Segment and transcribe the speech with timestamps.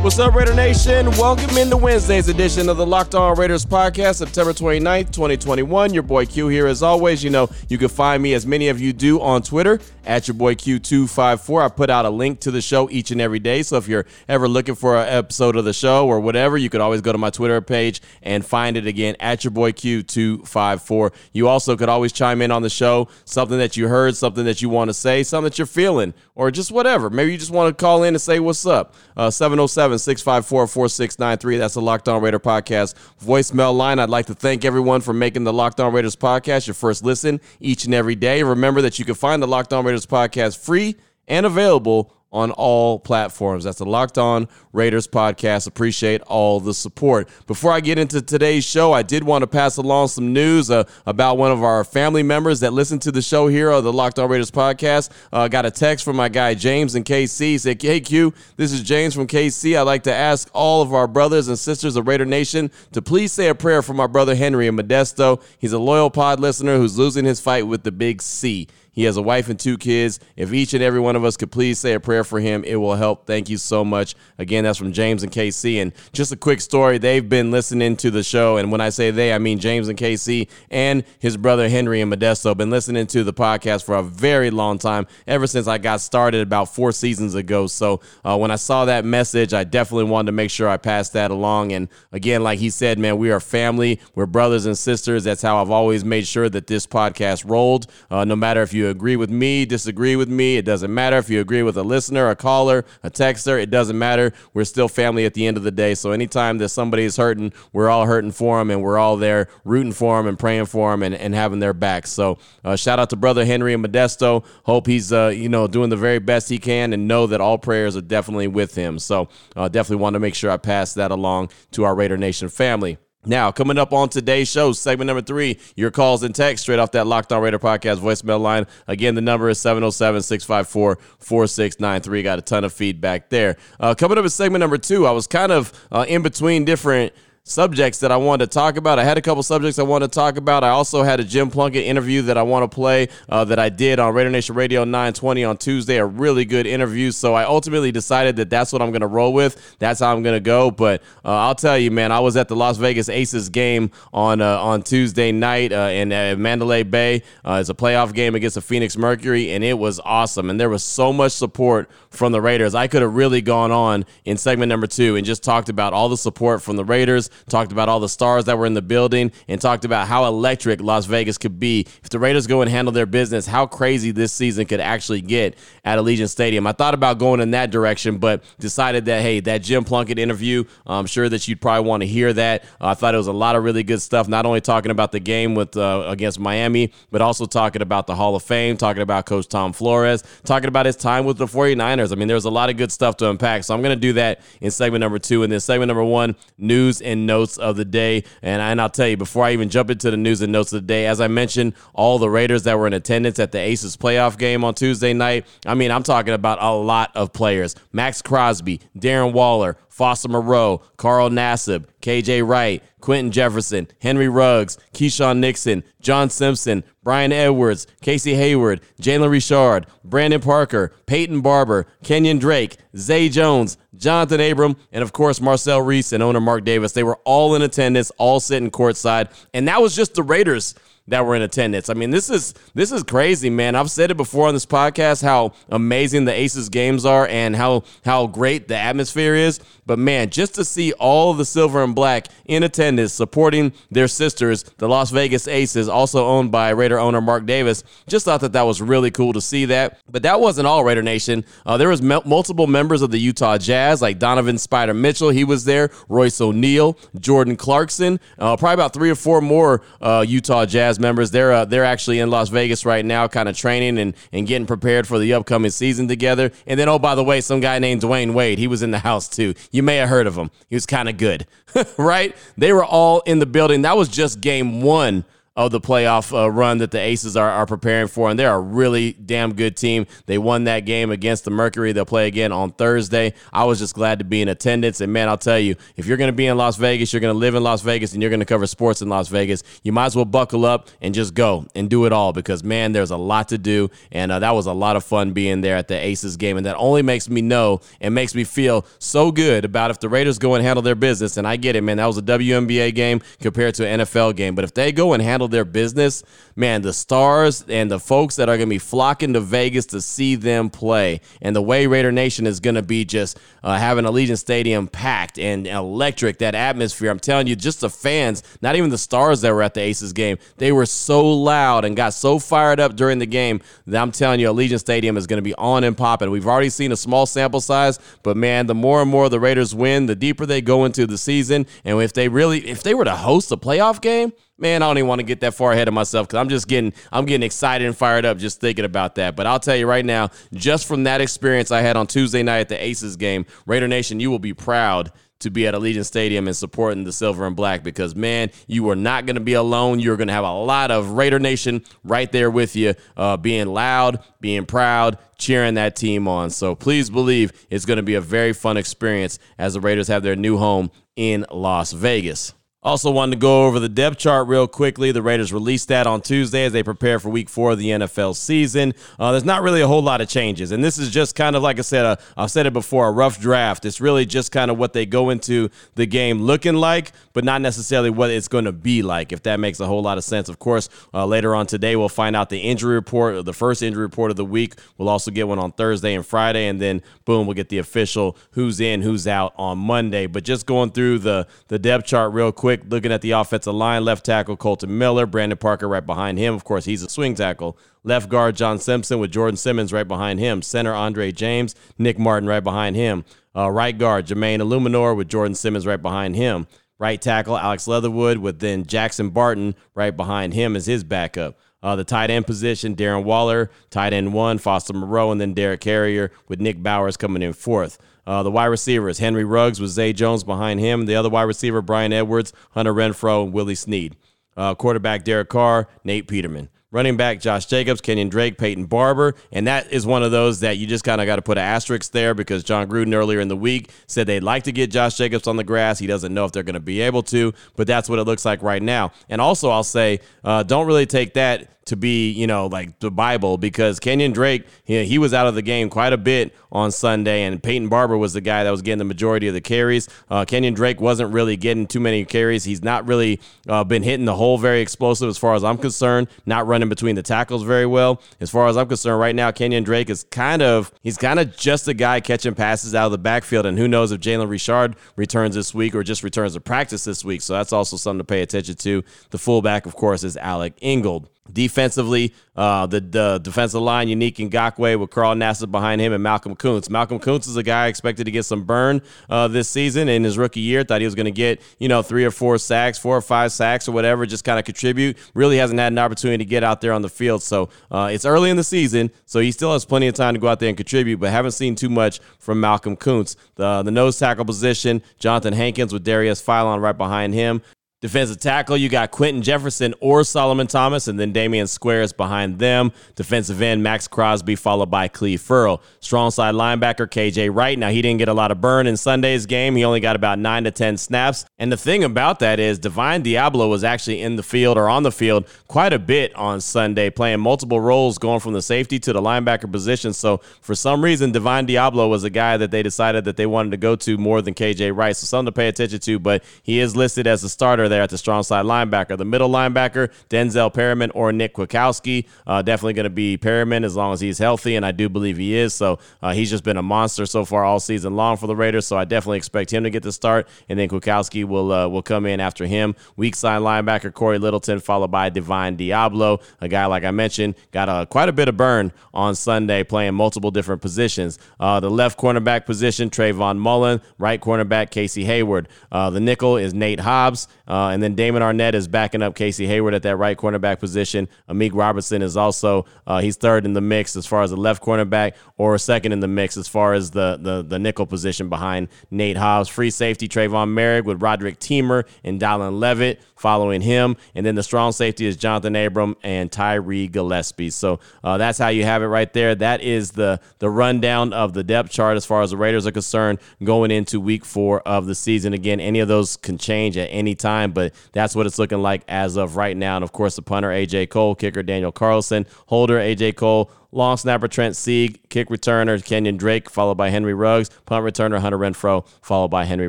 [0.00, 1.06] What's up, Raider Nation?
[1.18, 5.92] Welcome into Wednesday's edition of the Locked On Raiders podcast, September 29th, 2021.
[5.92, 6.68] Your boy Q here.
[6.68, 9.80] As always, you know, you can find me, as many of you do, on Twitter
[10.06, 11.64] at your boy Q254.
[11.64, 13.62] I put out a link to the show each and every day.
[13.64, 16.80] So if you're ever looking for an episode of the show or whatever, you could
[16.80, 21.12] always go to my Twitter page and find it again at your boy Q254.
[21.32, 24.62] You also could always chime in on the show, something that you heard, something that
[24.62, 27.10] you want to say, something that you're feeling, or just whatever.
[27.10, 28.94] Maybe you just want to call in and say what's up.
[29.16, 31.56] Uh, 707 787 654 4693.
[31.56, 33.98] That's the Locked On Raider podcast voicemail line.
[33.98, 37.40] I'd like to thank everyone for making the Locked On Raiders podcast your first listen
[37.60, 38.42] each and every day.
[38.42, 42.98] Remember that you can find the Locked On Raiders podcast free and available on all
[42.98, 43.64] platforms.
[43.64, 45.66] That's the Locked On Raiders podcast.
[45.66, 47.28] Appreciate all the support.
[47.46, 50.84] Before I get into today's show, I did want to pass along some news uh,
[51.06, 54.18] about one of our family members that listen to the show here on the Locked
[54.18, 55.10] On Raiders podcast.
[55.32, 57.40] Uh, got a text from my guy James in KC.
[57.40, 59.78] He said, Hey Q, this is James from KC.
[59.78, 63.32] I'd like to ask all of our brothers and sisters of Raider Nation to please
[63.32, 65.42] say a prayer for my brother Henry in Modesto.
[65.58, 68.68] He's a loyal pod listener who's losing his fight with the big C.
[68.98, 70.18] He has a wife and two kids.
[70.34, 72.74] If each and every one of us could please say a prayer for him, it
[72.74, 73.28] will help.
[73.28, 74.16] Thank you so much.
[74.38, 75.80] Again, that's from James and KC.
[75.80, 78.56] And just a quick story they've been listening to the show.
[78.56, 82.12] And when I say they, I mean James and KC and his brother Henry and
[82.12, 82.56] Modesto.
[82.56, 86.40] Been listening to the podcast for a very long time, ever since I got started
[86.40, 87.68] about four seasons ago.
[87.68, 91.12] So uh, when I saw that message, I definitely wanted to make sure I passed
[91.12, 91.70] that along.
[91.70, 94.00] And again, like he said, man, we are family.
[94.16, 95.22] We're brothers and sisters.
[95.22, 97.86] That's how I've always made sure that this podcast rolled.
[98.10, 101.16] Uh, no matter if you agree with me, disagree with me, it doesn't matter.
[101.16, 104.32] If you agree with a listener, a caller, a texter, it doesn't matter.
[104.54, 105.94] We're still family at the end of the day.
[105.94, 109.48] So anytime that somebody is hurting, we're all hurting for them and we're all there
[109.64, 112.10] rooting for them and praying for them and, and having their backs.
[112.10, 114.44] So uh, shout out to brother Henry and Modesto.
[114.64, 117.58] Hope he's, uh, you know, doing the very best he can and know that all
[117.58, 118.98] prayers are definitely with him.
[118.98, 122.48] So uh, definitely want to make sure I pass that along to our Raider Nation
[122.48, 122.98] family.
[123.28, 126.92] Now, coming up on today's show, segment number three, your calls and text straight off
[126.92, 128.66] that Locked On Raider podcast voicemail line.
[128.86, 132.22] Again, the number is 707 654 4693.
[132.22, 133.58] Got a ton of feedback there.
[133.78, 137.12] Uh, coming up in segment number two, I was kind of uh, in between different
[137.48, 138.98] subjects that I wanted to talk about.
[138.98, 140.64] I had a couple subjects I wanted to talk about.
[140.64, 143.68] I also had a Jim Plunkett interview that I want to play uh, that I
[143.68, 145.96] did on Raider Nation Radio 920 on Tuesday.
[145.96, 147.10] A really good interview.
[147.10, 149.76] So I ultimately decided that that's what I'm going to roll with.
[149.78, 150.70] That's how I'm going to go.
[150.70, 154.40] But uh, I'll tell you, man, I was at the Las Vegas Aces game on
[154.40, 157.22] uh, on Tuesday night uh, in uh, Mandalay Bay.
[157.44, 160.50] Uh, it's a playoff game against the Phoenix Mercury, and it was awesome.
[160.50, 162.74] And there was so much support from the Raiders.
[162.74, 166.08] I could have really gone on in segment number two and just talked about all
[166.08, 169.32] the support from the Raiders, talked about all the stars that were in the building,
[169.48, 172.92] and talked about how electric Las Vegas could be if the Raiders go and handle
[172.92, 176.66] their business, how crazy this season could actually get at Allegiant Stadium.
[176.66, 180.64] I thought about going in that direction, but decided that, hey, that Jim Plunkett interview,
[180.86, 182.64] I'm sure that you'd probably want to hear that.
[182.80, 185.12] Uh, I thought it was a lot of really good stuff, not only talking about
[185.12, 189.02] the game with uh, against Miami, but also talking about the Hall of Fame, talking
[189.02, 192.12] about Coach Tom Flores, talking about his time with the 49ers.
[192.12, 193.64] I mean, there's a lot of good stuff to unpack.
[193.64, 195.42] So I'm going to do that in segment number two.
[195.42, 198.24] And then segment number one, news and notes of the day.
[198.42, 200.82] And, and I'll tell you, before I even jump into the news and notes of
[200.82, 203.96] the day, as I mentioned, all the Raiders that were in attendance at the Aces
[203.96, 205.46] playoff game on Tuesday night.
[205.64, 207.76] I mean, I'm talking about a lot of players.
[207.92, 215.38] Maxx Crosby, Darren Waller, Foster Moreau, Carl Nassib, KJ Wright, Quinton Jefferson, Henry Ruggs, Keisean
[215.38, 222.76] Nixon, John Simpson, Bryan Edwards, Casey Hayward, Jalen Richard, Brandon Parker, Peyton Barber, Kenyon Drake,
[222.96, 226.92] Zay Jones, Jonathan Abram, and of course Marcel Reese and owner Mark Davis.
[226.92, 230.74] They were all in attendance, all sitting courtside, and that was just the Raiders
[231.08, 231.88] that were in attendance.
[231.88, 233.74] I mean, this is this is crazy, man.
[233.74, 237.84] I've said it before on this podcast how amazing the Aces games are and how
[238.04, 239.60] how great the atmosphere is.
[239.86, 244.64] But man, just to see all the silver and black in attendance supporting their sisters,
[244.76, 248.66] the Las Vegas Aces, also owned by Raider owner Mark Davis, just thought that that
[248.66, 249.98] was really cool to see that.
[250.10, 251.42] But that wasn't all Raider Nation.
[251.64, 255.30] Uh, there was m- multiple members of the Utah Jazz, like Donovan Spider Mitchell.
[255.30, 255.90] He was there.
[256.10, 261.30] Royce O'Neal, Jordan Clarkson, uh, probably about three or four more uh, Utah Jazz members.
[261.30, 264.66] They're uh, they're actually in Las Vegas right now, kind of training and, and getting
[264.66, 266.52] prepared for the upcoming season together.
[266.66, 268.98] And then, oh, by the way, some guy named Dwyane Wade, he was in the
[268.98, 269.54] house too.
[269.70, 270.50] You may have heard of him.
[270.68, 271.46] He was kind of good,
[271.96, 272.34] right?
[272.56, 273.82] They were all in the building.
[273.82, 275.24] That was just game one
[275.58, 278.60] of the playoff uh, run that the Aces are, are preparing for, and they're a
[278.60, 280.06] really damn good team.
[280.26, 281.90] They won that game against the Mercury.
[281.90, 283.34] They'll play again on Thursday.
[283.52, 286.16] I was just glad to be in attendance, and man, I'll tell you, if you're
[286.16, 288.30] going to be in Las Vegas, you're going to live in Las Vegas, and you're
[288.30, 291.34] going to cover sports in Las Vegas, you might as well buckle up and just
[291.34, 294.52] go and do it all because man, there's a lot to do, and uh, that
[294.52, 297.28] was a lot of fun being there at the Aces game, and that only makes
[297.28, 300.82] me know and makes me feel so good about if the Raiders go and handle
[300.82, 301.36] their business.
[301.36, 304.54] And I get it, man, that was a WNBA game compared to an NFL game,
[304.54, 306.22] but if they go and handle their business,
[306.56, 310.00] man, the stars and the folks that are going to be flocking to Vegas to
[310.00, 314.04] see them play, and the way Raider Nation is going to be just uh, having
[314.04, 317.10] Allegiant Stadium packed and electric, that atmosphere.
[317.10, 320.12] I'm telling you, just the fans, not even the stars that were at the Aces
[320.12, 324.12] game, they were so loud and got so fired up during the game that I'm
[324.12, 326.30] telling you, Allegiant Stadium is going to be on and popping.
[326.30, 329.74] We've already seen a small sample size, but man, the more and more the Raiders
[329.74, 333.04] win, the deeper they go into the season, and if they really, if they were
[333.04, 335.88] to host a playoff game, man, I don't even want to get that far ahead
[335.88, 339.14] of myself because I'm just getting I'm getting excited and fired up just thinking about
[339.16, 339.36] that.
[339.36, 342.60] But I'll tell you right now, just from that experience I had on Tuesday night
[342.60, 346.48] at the Aces game, Raider Nation, you will be proud to be at Allegiant Stadium
[346.48, 350.00] and supporting the silver and black because, man, you are not going to be alone.
[350.00, 353.68] You're going to have a lot of Raider Nation right there with you, uh, being
[353.68, 356.50] loud, being proud, cheering that team on.
[356.50, 360.22] So please believe it's going to be a very fun experience as the Raiders have
[360.22, 362.52] their new home in Las Vegas.
[362.80, 365.10] Also, wanted to go over the depth chart real quickly.
[365.10, 368.36] The Raiders released that on Tuesday as they prepare for week four of the NFL
[368.36, 368.94] season.
[369.18, 370.70] Uh, there's not really a whole lot of changes.
[370.70, 373.10] And this is just kind of, like I said, a, I've said it before, a
[373.10, 373.84] rough draft.
[373.84, 377.62] It's really just kind of what they go into the game looking like, but not
[377.62, 380.48] necessarily what it's going to be like, if that makes a whole lot of sense.
[380.48, 384.02] Of course, uh, later on today, we'll find out the injury report, the first injury
[384.02, 384.74] report of the week.
[384.98, 386.68] We'll also get one on Thursday and Friday.
[386.68, 390.28] And then, boom, we'll get the official who's in, who's out on Monday.
[390.28, 393.72] But just going through the, the depth chart real quick quick, looking at the offensive
[393.72, 396.52] line, left tackle Kolton Miller, Brandon Parker right behind him.
[396.52, 397.78] Of course, he's a swing tackle.
[398.04, 400.60] Left guard John Simpson with Jordan Simmons right behind him.
[400.60, 403.24] Center Andre James, Nick Martin right behind him.
[403.56, 406.66] Uh, right guard Jermaine Eluemunor with Jordan Simmons right behind him.
[406.98, 411.58] Right tackle Alex Leatherwood with then Jackson Barton right behind him as his backup.
[411.82, 415.80] Uh, the tight end position, Darren Waller, tight end one, Foster Moreau, and then Derek
[415.80, 417.96] Carrier with Nick Bowers coming in fourth.
[418.28, 421.06] Uh, the wide receivers, Henry Ruggs with Zay Jones behind him.
[421.06, 424.16] The other wide receiver, Bryan Edwards, Hunter Renfrow, and Willie Snead.
[424.54, 426.68] Uh, quarterback, Derek Carr, Nate Peterman.
[426.90, 429.34] Running back, Josh Jacobs, Kenyon Drake, Peyton Barber.
[429.50, 431.64] And that is one of those that you just kind of got to put an
[431.64, 435.16] asterisk there because Jon Gruden earlier in the week said they'd like to get Josh
[435.16, 435.98] Jacobs on the grass.
[435.98, 438.44] He doesn't know if they're going to be able to, but that's what it looks
[438.44, 439.12] like right now.
[439.30, 443.10] And also, I'll say, uh, don't really take that to be, you know, like the
[443.10, 446.90] Bible because Kenyon Drake, he, he was out of the game quite a bit on
[446.92, 450.08] Sunday, and Peyton Barber was the guy that was getting the majority of the carries.
[450.30, 452.64] Uh, Kenyon Drake wasn't really getting too many carries.
[452.64, 456.28] He's not really uh, been hitting the hole very explosive as far as I'm concerned,
[456.46, 458.20] not running between the tackles very well.
[458.40, 461.56] As far as I'm concerned, right now, Kenyon Drake is kind of, he's kind of
[461.56, 464.96] just a guy catching passes out of the backfield, and who knows if Jalen Richard
[465.16, 467.40] returns this week or just returns to practice this week.
[467.40, 469.02] So that's also something to pay attention to.
[469.30, 471.28] The fullback, of course, is Alec Ingold.
[471.52, 476.54] Defensively, uh, the, the defensive line, Yannick Ngakoue with Carl Nassib behind him and Malcolm
[476.54, 476.90] Koonce.
[476.90, 480.36] Malcolm Koonce is a guy expected to get some burn uh, this season in his
[480.36, 480.84] rookie year.
[480.84, 483.52] Thought he was going to get, you know, three or four sacks, four or five
[483.52, 485.16] sacks or whatever, just kind of contribute.
[485.34, 487.42] Really hasn't had an opportunity to get out there on the field.
[487.42, 490.40] So uh, it's early in the season, so he still has plenty of time to
[490.40, 493.36] go out there and contribute, but haven't seen too much from Malcolm Koonce.
[493.54, 497.62] The, the nose tackle position, Johnathan Hankins with Darius Philon right behind him.
[498.00, 502.92] Defensive tackle, you got Quinton Jefferson or Solomon Thomas, and then Damian Squares behind them.
[503.16, 505.82] Defensive end, Max Crosby, followed by Cleve Ferrell.
[505.98, 507.76] Strong side linebacker, KJ Wright.
[507.76, 509.74] Now, he didn't get a lot of burn in Sunday's game.
[509.74, 511.44] He only got about 9 to 10 snaps.
[511.58, 515.02] And the thing about that is, Divine Deablo was actually in the field or on
[515.02, 519.12] the field quite a bit on Sunday, playing multiple roles, going from the safety to
[519.12, 520.12] the linebacker position.
[520.12, 523.72] So, for some reason, Divine Deablo was a guy that they decided that they wanted
[523.72, 525.16] to go to more than KJ Wright.
[525.16, 528.10] So, something to pay attention to, but he is listed as a starter there at
[528.10, 529.16] the strong side linebacker.
[529.16, 532.26] The middle linebacker, Denzel Perryman or Nick Kwiatkoski.
[532.46, 535.36] Uh, definitely going to be Perryman as long as he's healthy, and I do believe
[535.36, 535.74] he is.
[535.74, 538.86] So uh, he's just been a monster so far all season long for the Raiders.
[538.86, 542.02] So I definitely expect him to get the start, and then Kwiatkoski will uh, will
[542.02, 542.94] come in after him.
[543.16, 547.88] Weak side linebacker Cory Littleton, followed by Divine Deablo, a guy like I mentioned got
[547.88, 551.38] a, quite a bit of burn on Sunday, playing multiple different positions.
[551.60, 554.00] Uh, the left cornerback position, Trayvon Mullen.
[554.18, 555.68] Right cornerback, Casey Hayward.
[555.90, 557.48] Uh, the nickel is Nate Hobbs.
[557.78, 561.28] Uh, and then Damon Arnette is backing up Casey Hayward at that right cornerback position.
[561.48, 564.82] Amik Robertson is also uh, he's third in the mix as far as the left
[564.82, 568.88] cornerback, or second in the mix as far as the the, the nickel position behind
[569.12, 569.68] Nate Hobbs.
[569.68, 574.62] Free safety Trevon Moehrig with Roderick Teamer and Dallin Leavitt following him, and then the
[574.64, 577.70] strong safety is Jonathan Abram and Tyree Gillespie.
[577.70, 579.54] So uh, that's how you have it right there.
[579.54, 582.92] That is the the rundown of the depth chart as far as the Raiders are
[582.92, 585.52] concerned going into Week Four of the season.
[585.52, 589.02] Again, any of those can change at any time, but that's what it's looking like
[589.08, 589.96] as of right now.
[589.96, 594.48] And of course, the punter AJ Cole, kicker Daniel Carlson, holder AJ Cole, long snapper
[594.48, 599.48] Trent Sieg, kick returner Kenyon Drake, followed by Henry Ruggs, punt returner Hunter Renfrow, followed
[599.48, 599.88] by Henry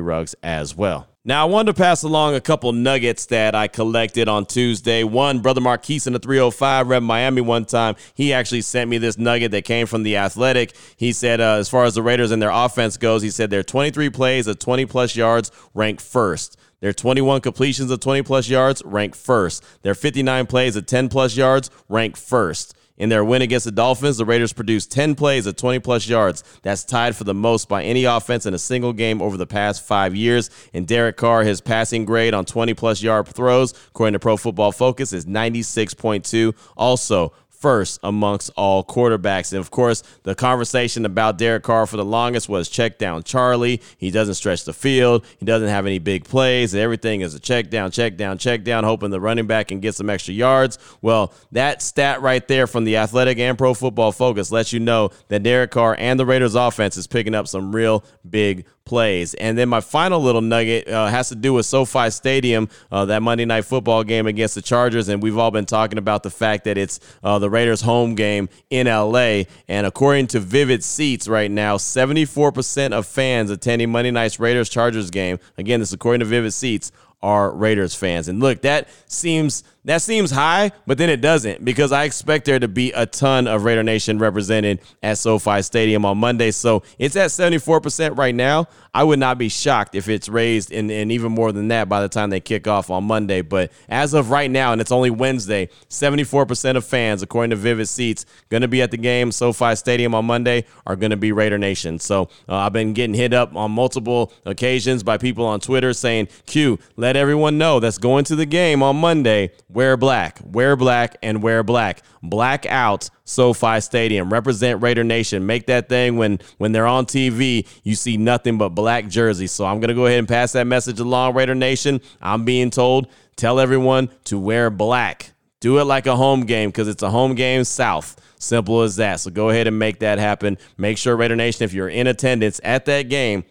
[0.00, 1.06] Ruggs as well.
[1.22, 5.04] Now, I wanted to pass along a couple nuggets that I collected on Tuesday.
[5.04, 7.96] One, Brother Marquise in the 305 rep Miami one time.
[8.14, 10.74] He actually sent me this nugget that came from the Athletic.
[10.96, 13.62] He said, uh, as far as the Raiders and their offense goes, he said their
[13.62, 16.56] 23 plays of 20 plus yards rank first.
[16.80, 19.64] Their 21 completions of 20 plus yards rank first.
[19.82, 22.74] Their 59 plays of 10 plus yards rank first.
[22.96, 26.44] In their win against the Dolphins, the Raiders produced 10 plays of 20 plus yards.
[26.62, 29.86] That's tied for the most by any offense in a single game over the past
[29.86, 30.50] five years.
[30.74, 34.72] And Derek Carr, his passing grade on 20 plus yard throws, according to Pro Football
[34.72, 36.54] Focus, is 96.2.
[36.76, 39.52] Also, first amongst all quarterbacks.
[39.52, 43.82] And of course, the conversation about Derek Carr for the longest was check down Charlie.
[43.98, 45.24] He doesn't stretch the field.
[45.38, 46.74] He doesn't have any big plays.
[46.74, 49.94] Everything is a check down, check down, check down, hoping the running back can get
[49.94, 50.78] some extra yards.
[51.02, 55.10] Well, that stat right there from the Athletic and Pro Football Focus lets you know
[55.28, 59.34] that Derek Carr and the Raiders offense is picking up some real big plays.
[59.34, 63.22] And then my final little nugget uh, has to do with SoFi Stadium, uh, that
[63.22, 65.08] Monday night football game against the Chargers.
[65.08, 68.48] And we've all been talking about the fact that it's uh, the Raiders' home game
[68.70, 69.42] in LA.
[69.68, 75.10] And according to Vivid Seats right now, 74% of fans attending Monday night's Raiders Chargers
[75.10, 76.92] game, again, this is according to Vivid Seats,
[77.22, 78.28] are Raiders fans.
[78.28, 82.58] And look, that seems that seems high, but then it doesn't because I expect there
[82.58, 86.50] to be a ton of Raider Nation represented at SoFi Stadium on Monday.
[86.50, 88.66] So it's at 74% right now.
[88.92, 92.08] I would not be shocked if it's raised and, even more than that by the
[92.08, 93.40] time they kick off on Monday.
[93.40, 97.88] But as of right now, and it's only Wednesday, 74% of fans, according to Vivid
[97.88, 101.32] Seats, going to be at the game, SoFi Stadium on Monday, are going to be
[101.32, 101.98] Raider Nation.
[101.98, 106.28] So uh, I've been getting hit up on multiple occasions by people on Twitter saying,
[106.46, 111.16] Q, let everyone know that's going to the game on Monday Wear black, wear black,
[111.22, 112.02] and wear black.
[112.24, 114.32] Black out SoFi Stadium.
[114.32, 115.46] Represent Raider Nation.
[115.46, 119.52] Make that thing when when they're on TV, you see nothing but black jerseys.
[119.52, 122.00] So I'm gonna go ahead and pass that message along, Raider Nation.
[122.20, 125.34] I'm being told, tell everyone to wear black.
[125.60, 128.16] Do it like a home game because it's a home game south.
[128.40, 129.20] Simple as that.
[129.20, 130.58] So go ahead and make that happen.
[130.78, 133.44] Make sure, Raider Nation, if you're in attendance at that game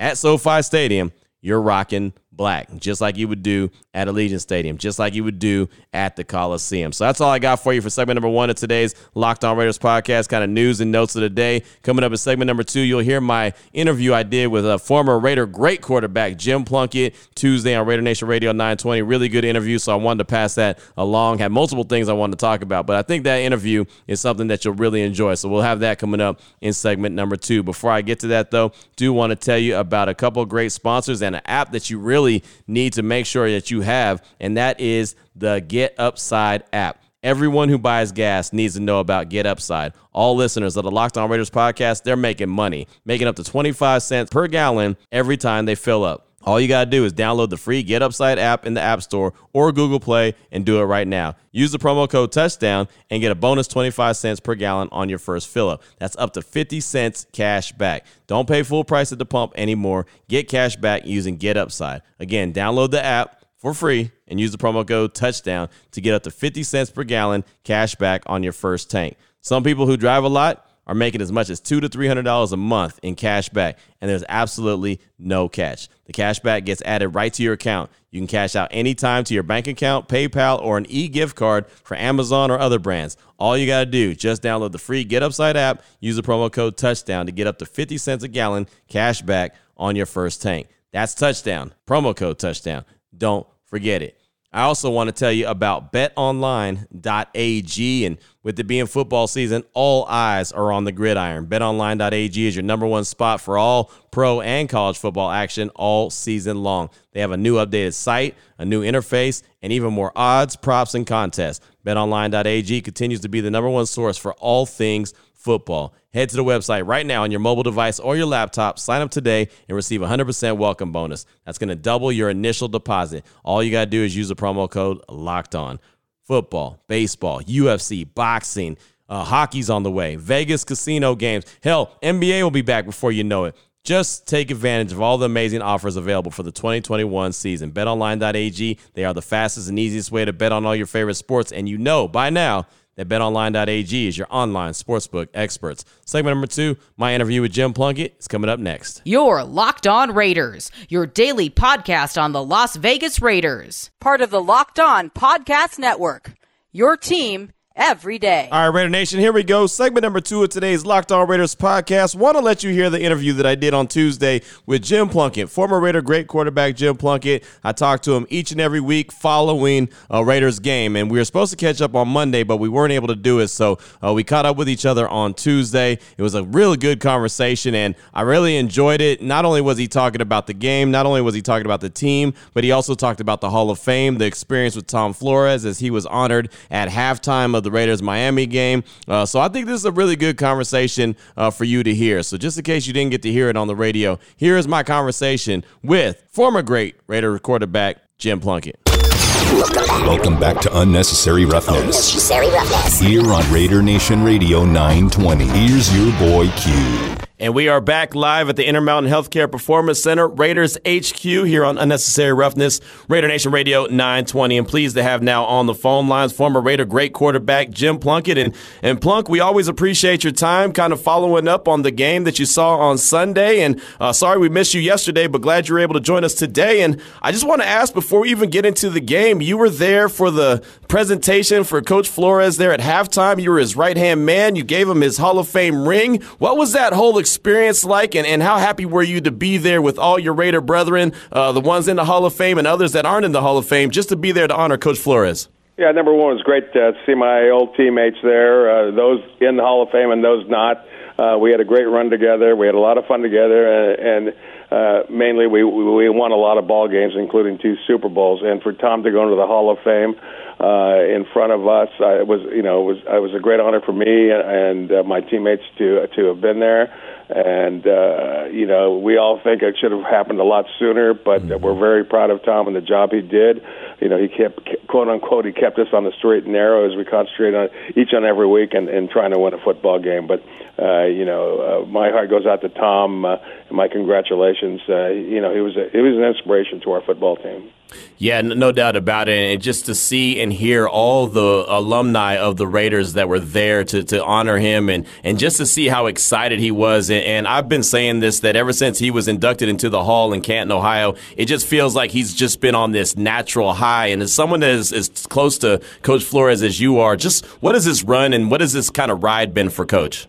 [0.00, 4.98] at SoFi Stadium, you're rocking black, just like you would do at Allegiant Stadium, just
[4.98, 6.92] like you would do at the Coliseum.
[6.92, 9.56] So that's all I got for you for segment number one of today's Locked On
[9.56, 11.64] Raiders podcast, kind of news and notes of the day.
[11.82, 15.18] Coming up in segment number two, you'll hear my interview I did with a former
[15.18, 19.02] Raider great quarterback, Jim Plunkett, Tuesday on Raider Nation Radio 920.
[19.02, 21.38] Really good interview, so I wanted to pass that along.
[21.38, 24.46] Had multiple things I wanted to talk about, but I think that interview is something
[24.48, 25.34] that you'll really enjoy.
[25.34, 27.62] So we'll have that coming up in segment number two.
[27.62, 30.70] Before I get to that, though, do want to tell you about a couple great
[30.70, 32.29] sponsors and an app that you really
[32.66, 37.02] need to make sure that you have, and that is the Get Upside app.
[37.22, 39.92] Everyone who buys gas needs to know about Get Upside.
[40.12, 44.02] All listeners of the Locked On Raiders podcast, they're making money, making up to 25
[44.02, 46.29] cents per gallon every time they fill up.
[46.42, 49.02] All you got to do is download the free Get Upside app in the App
[49.02, 51.36] Store or Google Play and do it right now.
[51.52, 55.18] Use the promo code touchdown and get a bonus 25 cents per gallon on your
[55.18, 55.82] first fill up.
[55.98, 58.06] That's up to 50 cents cash back.
[58.26, 60.06] Don't pay full price at the pump anymore.
[60.28, 62.00] Get cash back using Get Upside.
[62.18, 66.22] Again, download the app for free and use the promo code touchdown to get up
[66.22, 69.18] to 50 cents per gallon cash back on your first tank.
[69.42, 72.24] Some people who drive a lot are making as much as two to three hundred
[72.24, 75.88] dollars a month in cash back, and there's absolutely no catch.
[76.06, 77.92] The cash back gets added right to your account.
[78.10, 81.96] You can cash out anytime to your bank account, PayPal, or an e-gift card for
[81.96, 83.16] Amazon or other brands.
[83.38, 86.76] All you gotta do, just download the free Get Upside app, use the promo code
[86.76, 90.66] Touchdown to get up to 50 cents a gallon cash back on your first tank.
[90.92, 91.72] That's Touchdown.
[91.86, 92.84] Promo code Touchdown.
[93.16, 94.19] Don't forget it.
[94.52, 98.04] I also want to tell you about betonline.ag.
[98.04, 101.46] And with it being football season, all eyes are on the gridiron.
[101.46, 106.64] Betonline.ag is your number one spot for all pro and college football action all season
[106.64, 106.90] long.
[107.12, 111.06] They have a new updated site, a new interface, and even more odds, props, and
[111.06, 111.60] contests.
[111.86, 115.94] BetOnline.ag continues to be the number one source for all things football.
[116.12, 118.78] Head to the website right now on your mobile device or your laptop.
[118.78, 121.24] Sign up today and receive a 100% welcome bonus.
[121.44, 123.24] That's going to double your initial deposit.
[123.44, 125.80] All you got to do is use the promo code LOCKED ON.
[126.24, 128.76] Football, baseball, UFC, boxing,
[129.08, 131.44] uh, hockey's on the way, Vegas casino games.
[131.62, 133.56] Hell, NBA will be back before you know it.
[133.82, 137.72] Just take advantage of all the amazing offers available for the 2021 season.
[137.72, 141.50] BetOnline.ag, they are the fastest and easiest way to bet on all your favorite sports,
[141.50, 142.66] and you know by now
[143.00, 145.86] that BetOnline.ag is your online sportsbook experts.
[146.04, 149.00] Segment number two, my interview with Jim Plunkett is coming up next.
[149.06, 154.42] Your Locked On Raiders, your daily podcast on the Las Vegas Raiders, part of the
[154.42, 156.34] Locked On Podcast Network.
[156.72, 158.48] Your team every day.
[158.50, 159.66] All right, Raider Nation, here we go.
[159.66, 162.16] Segment number two of today's Locked On Raiders podcast.
[162.16, 165.48] Want to let you hear the interview that I did on Tuesday with Jim Plunkett,
[165.48, 167.44] former Raider great quarterback Jim Plunkett.
[167.62, 171.24] I talk to him each and every week following a Raiders game, and we were
[171.24, 173.48] supposed to catch up on Monday, but we weren't able to do it.
[173.48, 175.98] So uh, we caught up with each other on Tuesday.
[176.16, 179.22] It was a really good conversation, and I really enjoyed it.
[179.22, 181.90] Not only was he talking about the game, not only was he talking about the
[181.90, 185.64] team, but he also talked about the Hall of Fame, the experience with Tom Flores
[185.64, 188.82] as he was honored at halftime of the the Raiders Miami game.
[189.08, 192.22] Uh, so I think this is a really good conversation uh, for you to hear.
[192.22, 194.66] So just in case you didn't get to hear it on the radio, here is
[194.66, 198.78] my conversation with former great Raider quarterback Jim Plunkett.
[198.86, 201.80] Welcome back to Unnecessary Roughness.
[201.80, 203.00] Unnecessary Roughness.
[203.00, 205.46] Here on Raider Nation Radio 920.
[205.46, 207.29] Here's your boy Q.
[207.40, 211.78] And we are back live at the Intermountain Healthcare Performance Center, Raiders HQ here on
[211.78, 214.58] Unnecessary Roughness, Raider Nation Radio 920.
[214.58, 218.36] And pleased to have now on the phone lines former Raider great quarterback Jim Plunkett.
[218.36, 222.24] And, and Plunk, we always appreciate your time kind of following up on the game
[222.24, 223.62] that you saw on Sunday.
[223.62, 226.34] And uh, sorry we missed you yesterday, but glad you were able to join us
[226.34, 226.82] today.
[226.82, 229.70] And I just want to ask before we even get into the game, you were
[229.70, 233.40] there for the presentation for Coach Flores there at halftime.
[233.40, 234.56] You were his right hand man.
[234.56, 236.20] You gave him his Hall of Fame ring.
[236.38, 237.84] What was that whole experience?
[237.84, 241.12] like, and, and how happy were you to be there with all your Raider brethren,
[241.30, 243.56] uh, the ones in the Hall of Fame and others that aren't in the Hall
[243.56, 245.48] of Fame, just to be there to honor Coach Flores?
[245.78, 249.62] Yeah, number one, was great to see my old teammates there, uh, those in the
[249.62, 250.84] Hall of Fame and those not.
[251.18, 252.56] Uh, we had a great run together.
[252.56, 254.36] We had a lot of fun together, and, and
[254.70, 258.40] uh, mainly we we won a lot of ball games, including two Super Bowls.
[258.42, 260.14] And for Tom to go into the Hall of Fame
[260.60, 263.40] uh, in front of us, uh, it was you know it was it was a
[263.40, 266.94] great honor for me and uh, my teammates to to have been there
[267.30, 271.42] and uh, you know we all think it should have happened a lot sooner, but
[271.42, 271.62] mm-hmm.
[271.62, 273.62] we're very proud of Tom and the job he did.
[274.00, 276.96] You know, he kept quote unquote he kept us on the straight and narrow as
[276.96, 280.26] we concentrate on each and every week and, and trying to win a football game.
[280.26, 280.42] But
[280.78, 283.24] uh, you know, uh, my heart goes out to Tom.
[283.24, 283.36] Uh,
[283.68, 284.80] and my congratulations.
[284.88, 287.70] Uh, you know, he was a, he was an inspiration to our football team.
[288.18, 289.52] Yeah, no doubt about it.
[289.52, 293.82] And just to see and hear all the alumni of the Raiders that were there
[293.84, 297.10] to, to honor him and, and just to see how excited he was.
[297.10, 300.42] And I've been saying this that ever since he was inducted into the hall in
[300.42, 304.08] Canton, Ohio, it just feels like he's just been on this natural high.
[304.08, 307.74] And as someone that is as close to Coach Flores as you are, just what
[307.74, 310.26] has this run and what has this kind of ride been for Coach?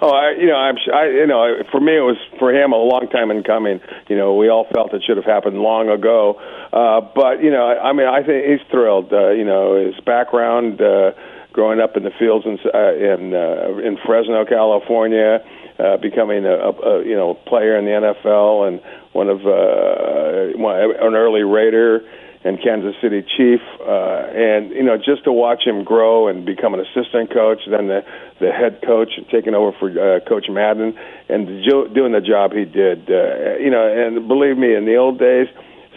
[0.00, 2.76] Oh, I, you know, I'm, I, you know, for me, it was for him a
[2.76, 3.80] long time in coming.
[4.08, 6.40] You know, we all felt it should have happened long ago.
[6.72, 9.12] Uh, but you know, I, mean, I think he's thrilled.
[9.12, 11.12] Uh, you know, his background, uh,
[11.52, 15.40] growing up in the fields in uh, in, uh, in Fresno, California,
[15.78, 18.80] uh, becoming a, a, a you know player in the NFL and
[19.12, 22.00] one of uh, one, an early Raider
[22.44, 26.74] and Kansas City Chief, uh, and you know just to watch him grow and become
[26.74, 28.04] an assistant coach, then the
[28.40, 30.96] the head coach, taking over for uh, Coach Madden,
[31.28, 33.10] and jo- doing the job he did.
[33.10, 35.48] Uh, you know, and believe me, in the old days,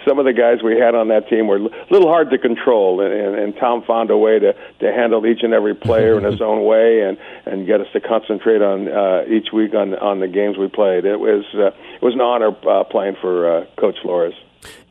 [0.08, 3.02] some of the guys we had on that team were a little hard to control,
[3.02, 6.24] and, and, and Tom found a way to to handle each and every player in
[6.24, 10.20] his own way, and and get us to concentrate on uh, each week on on
[10.20, 11.06] the games we played.
[11.06, 14.34] It was uh, it was an honor uh, playing for uh, Coach Flores.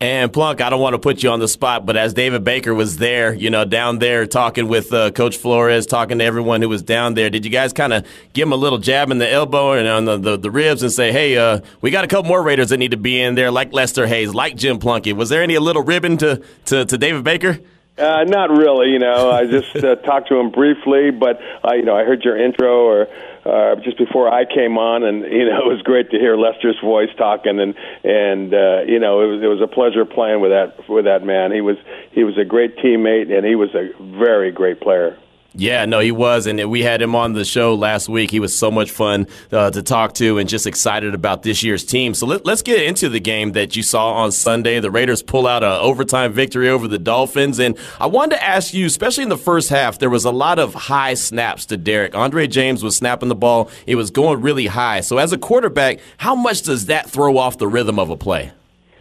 [0.01, 2.75] And Plunk, I don't want to put you on the spot, but as David Baker
[2.75, 6.69] was there, you know, down there talking with uh, Coach Flores, talking to everyone who
[6.69, 9.31] was down there, did you guys kind of give him a little jab in the
[9.31, 12.29] elbow and on the, the, the ribs and say, hey, uh, we got a couple
[12.29, 15.17] more Raiders that need to be in there, like Lester Hayes, like Jim Plunkett?
[15.17, 17.59] Was there any little ribbon to, to, to David Baker?
[17.99, 19.31] Uh, not really, you know.
[19.31, 22.87] I just uh, talked to him briefly, but I, you know, I heard your intro
[22.87, 23.09] or
[23.44, 26.79] uh, just before I came on, and you know, it was great to hear Lester's
[26.83, 27.74] voice talking, and
[28.05, 31.24] and uh, you know, it was it was a pleasure playing with that with that
[31.24, 31.53] man.
[31.53, 31.76] He was
[32.12, 35.16] he was a great teammate, and he was a very great player.
[35.55, 38.31] Yeah, no, he was, and we had him on the show last week.
[38.31, 41.85] He was so much fun uh, to talk to, and just excited about this year's
[41.85, 42.15] team.
[42.15, 44.79] So let, us get into the game that you saw on Sunday.
[44.79, 48.73] The Raiders pull out an overtime victory over the Dolphins, and I wanted to ask
[48.73, 52.15] you, especially in the first half, there was a lot of high snaps to Derek.
[52.15, 55.01] Andre James was snapping the ball; it was going really high.
[55.01, 58.53] So as a quarterback, how much does that throw off the rhythm of a play?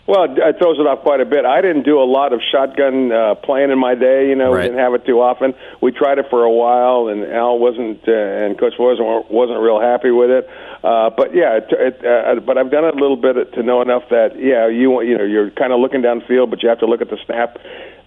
[0.10, 1.45] Well, it throws it off quite a bit.
[1.45, 4.28] I didn't do a lot of shotgun uh, playing in my day.
[4.28, 4.63] You know, right.
[4.63, 5.54] we didn't have it too often.
[5.82, 9.80] We tried it for a while, and Al wasn't, uh, and Coach wasn't wasn't real
[9.80, 10.50] happy with it.
[10.84, 13.84] Uh, but yeah, it, it, uh, but I've done it a little bit to know
[13.84, 16.88] enough that yeah, you you know you're kind of looking downfield, but you have to
[16.88, 17.60] look at the snap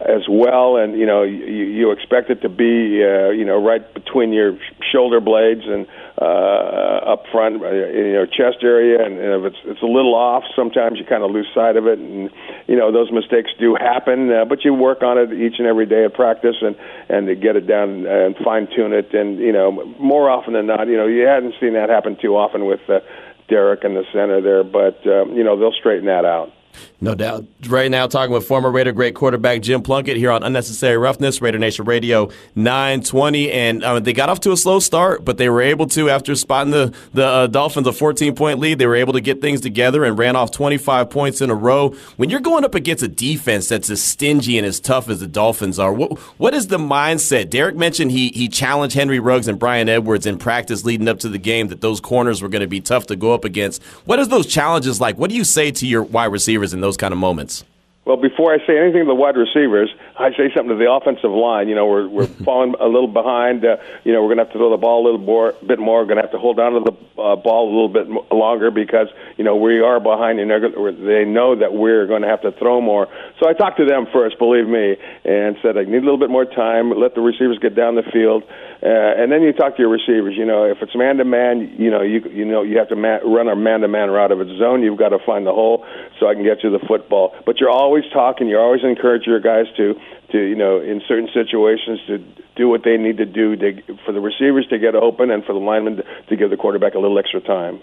[0.08, 3.82] as well, and you know you, you expect it to be uh, you know right
[3.94, 4.58] between your
[4.92, 5.86] shoulder blades and
[6.20, 10.14] uh, up front, uh, in your chest area, and, and if it's it's a little
[10.14, 12.30] off, sometimes you kind of lose sight of it, and
[12.66, 14.30] you know those mistakes do happen.
[14.30, 16.76] Uh, but you work on it each and every day at practice, and
[17.08, 20.66] and to get it down and fine tune it, and you know more often than
[20.66, 23.00] not, you know you hadn't seen that happen too often with uh,
[23.48, 26.52] Derek in the center there, but um, you know they'll straighten that out.
[27.00, 27.46] No doubt.
[27.66, 31.58] Right now, talking with former Raider great quarterback Jim Plunkett here on Unnecessary Roughness, Raider
[31.58, 33.50] Nation Radio 920.
[33.50, 36.36] And uh, they got off to a slow start, but they were able to, after
[36.36, 39.60] spotting the, the uh, Dolphins a 14 point lead, they were able to get things
[39.60, 41.88] together and ran off 25 points in a row.
[42.16, 45.26] When you're going up against a defense that's as stingy and as tough as the
[45.26, 47.50] Dolphins are, what, what is the mindset?
[47.50, 51.28] Derek mentioned he, he challenged Henry Ruggs and Bryan Edwards in practice leading up to
[51.28, 53.82] the game that those corners were going to be tough to go up against.
[54.04, 55.18] What is those challenges like?
[55.18, 57.64] What do you say to your wide receivers in those kind of moments?
[58.04, 59.90] Well, before I say anything to the wide receivers,
[60.22, 61.68] I say something to the offensive line.
[61.68, 63.64] You know, we're we're falling a little behind.
[63.64, 65.78] Uh, you know, we're going to have to throw the ball a little more, bit
[65.78, 66.00] more.
[66.00, 68.70] We're going to have to hold on to the uh, ball a little bit longer
[68.70, 72.52] because you know we are behind, and they know that we're going to have to
[72.52, 73.08] throw more.
[73.40, 76.30] So I talked to them first, believe me, and said I need a little bit
[76.30, 76.90] more time.
[76.90, 78.44] Let the receivers get down the field.
[78.82, 80.34] Uh, and then you talk to your receivers.
[80.36, 82.96] You know, if it's man to man, you know, you you know, you have to
[82.96, 84.32] man, run a man to man route.
[84.32, 85.86] If it's zone, you've got to find the hole
[86.18, 87.34] so I can get you the football.
[87.46, 88.48] But you're always talking.
[88.48, 89.94] You're always encouraging your guys to
[90.32, 92.18] to you know, in certain situations, to
[92.56, 95.52] do what they need to do to, for the receivers to get open and for
[95.52, 97.80] the linemen to, to give the quarterback a little extra time.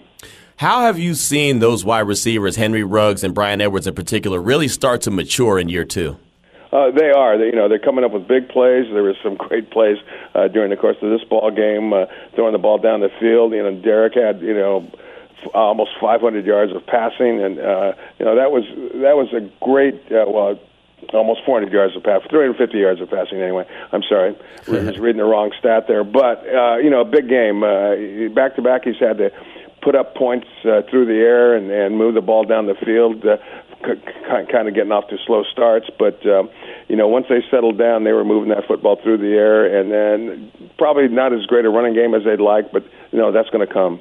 [0.56, 4.68] How have you seen those wide receivers, Henry Ruggs and Bryan Edwards in particular, really
[4.68, 6.18] start to mature in year two?
[6.72, 7.36] Uh, they are.
[7.36, 8.86] They, you know, they're coming up with big plays.
[8.92, 9.96] There was some great plays
[10.34, 13.52] uh, during the course of this ball game, uh, throwing the ball down the field.
[13.52, 14.88] You know, Derek had you know
[15.42, 18.64] f- almost 500 yards of passing, and uh, you know that was
[19.02, 20.58] that was a great uh, well.
[21.12, 23.40] Almost 400 yards of pass, 350 yards of passing.
[23.40, 24.36] Anyway, I'm sorry,
[24.68, 26.04] I was reading the wrong stat there.
[26.04, 27.62] But uh, you know, a big game.
[27.62, 29.30] Uh, back to back, he's had to
[29.82, 33.24] put up points uh, through the air and, and move the ball down the field.
[33.24, 33.38] Uh,
[33.82, 36.50] kind of getting off to slow starts, but um,
[36.88, 39.90] you know once they settled down, they were moving that football through the air, and
[39.90, 43.48] then probably not as great a running game as they'd like, but you know that's
[43.50, 44.00] going to come.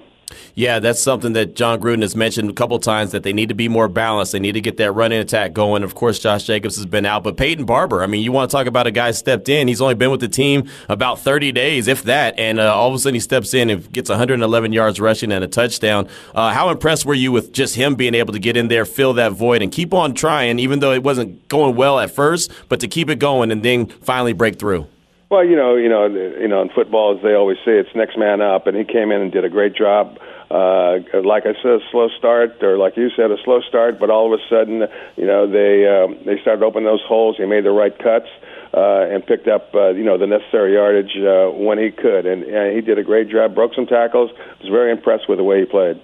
[0.55, 3.55] Yeah, that's something that Jon Gruden has mentioned a couple times that they need to
[3.55, 4.31] be more balanced.
[4.31, 5.83] They need to get that running attack going.
[5.83, 8.55] Of course, Josh Jacobs has been out, but Peyton Barber, I mean, you want to
[8.55, 9.67] talk about a guy stepped in.
[9.67, 12.95] He's only been with the team about 30 days, if that, and uh, all of
[12.95, 16.07] a sudden he steps in and gets 111 yards rushing and a touchdown.
[16.35, 19.13] Uh, how impressed were you with just him being able to get in there, fill
[19.13, 22.79] that void, and keep on trying, even though it wasn't going well at first, but
[22.79, 24.87] to keep it going and then finally break through?
[25.29, 28.17] Well, you know, you know, you know, in football, as they always say, it's next
[28.17, 30.17] man up, and he came in and did a great job
[30.51, 33.99] uh, like I said, a slow start, or like you said, a slow start.
[33.99, 37.37] But all of a sudden, you know, they um, they started opening those holes.
[37.37, 38.27] He made the right cuts.
[38.71, 42.43] Uh, and picked up, uh, you know, the necessary yardage uh, when he could, and
[42.43, 43.55] uh, he did a great job.
[43.55, 44.29] Broke some tackles.
[44.61, 45.99] Was very impressed with the way he played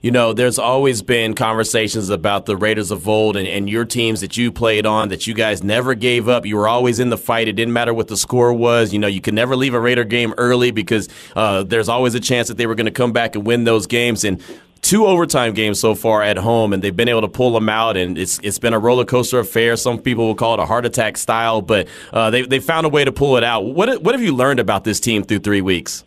[0.00, 4.22] you know, there's always been conversations about the Raiders of old and, and your teams
[4.22, 6.46] that you played on that you guys never gave up.
[6.46, 7.48] You were always in the fight.
[7.48, 8.94] It didn't matter what the score was.
[8.94, 12.20] You know, you could never leave a Raider game early because uh, there's always a
[12.20, 14.24] chance that they were going to come back and win those games.
[14.24, 14.42] And
[14.80, 17.98] two overtime games so far at home, and they've been able to pull them out.
[17.98, 19.76] And it's it's been a roller coaster affair.
[19.76, 22.88] Some people will call it a heart attack style, but uh, they they found a
[22.88, 23.66] way to pull it out.
[23.66, 26.04] What what have you learned about this team through three weeks?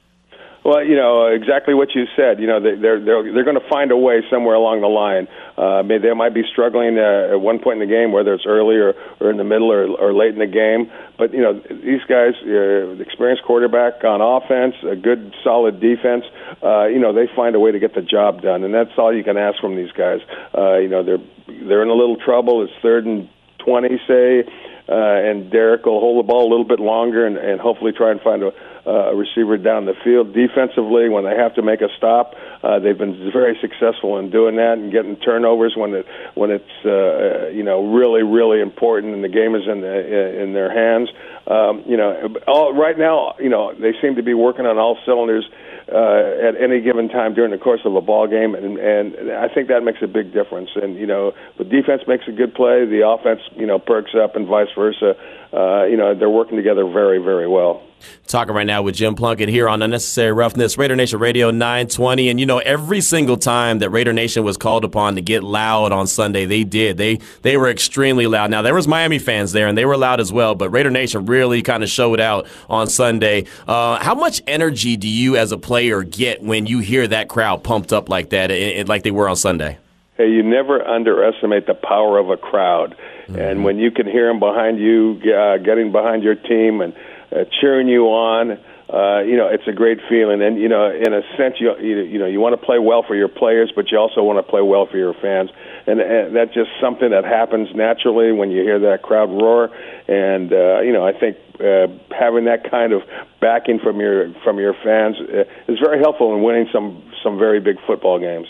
[0.64, 2.40] Well, you know exactly what you said.
[2.40, 5.28] You know they, they're they're they're going to find a way somewhere along the line.
[5.58, 8.46] Uh, maybe they might be struggling uh, at one point in the game, whether it's
[8.48, 10.90] early or, or in the middle or, or late in the game.
[11.18, 16.24] But you know these guys, uh, experienced quarterback on offense, a good solid defense.
[16.64, 19.14] Uh, you know they find a way to get the job done, and that's all
[19.14, 20.22] you can ask from these guys.
[20.56, 21.24] Uh, you know they're
[21.68, 22.64] they're in a little trouble.
[22.64, 23.28] It's third and
[23.60, 24.48] twenty, say,
[24.88, 28.12] uh, and Derek will hold the ball a little bit longer and, and hopefully try
[28.12, 28.52] and find a
[28.86, 30.34] uh, a receiver down the field.
[30.34, 34.58] Defensively, when they have to make a stop, uh, they've been very successful in doing
[34.58, 39.24] that and getting turnovers when it when it's uh, you know really really important and
[39.24, 41.10] the game is in the, in their hands.
[41.48, 44.98] um, you know, all right now, you know, they seem to be working on all
[45.06, 45.46] cylinders
[45.92, 49.48] uh, at any given time during the course of a ball game, and and I
[49.54, 50.70] think that makes a big difference.
[50.76, 54.36] And you know, the defense makes a good play, the offense, you know, perks up,
[54.36, 55.16] and vice versa.
[55.52, 57.84] Uh, you know, they're working together very, very well.
[58.28, 62.30] Talking right now with Jim Plunkett here on Unnecessary Roughness, Raider Nation Radio 920.
[62.30, 65.92] And you know, every single time that Raider Nation was called upon to get loud
[65.92, 66.98] on Sunday, they did.
[66.98, 68.50] They they were extremely loud.
[68.50, 70.56] Now there was Miami fans there, and they were loud as well.
[70.56, 73.46] But Raider Nation really kind of showed out on Sunday.
[73.68, 77.64] Uh, how much energy do you, as a player, get when you hear that crowd
[77.64, 79.78] pumped up like that, it, it, like they were on Sunday?
[80.18, 83.40] Hey, you never underestimate the power of a crowd, mm-hmm.
[83.40, 86.94] and when you can hear them behind you, uh, getting behind your team, and
[87.34, 88.60] uh, cheering you on.
[88.94, 92.02] Uh, you know, it's a great feeling, and you know, in a sense, you you,
[92.02, 94.44] you know, you want to play well for your players, but you also want to
[94.44, 95.50] play well for your fans,
[95.86, 99.70] and, and that's just something that happens naturally when you hear that crowd roar.
[100.08, 103.02] And uh, you know, I think uh, having that kind of
[103.40, 107.60] backing from your from your fans uh, is very helpful in winning some some very
[107.60, 108.48] big football games.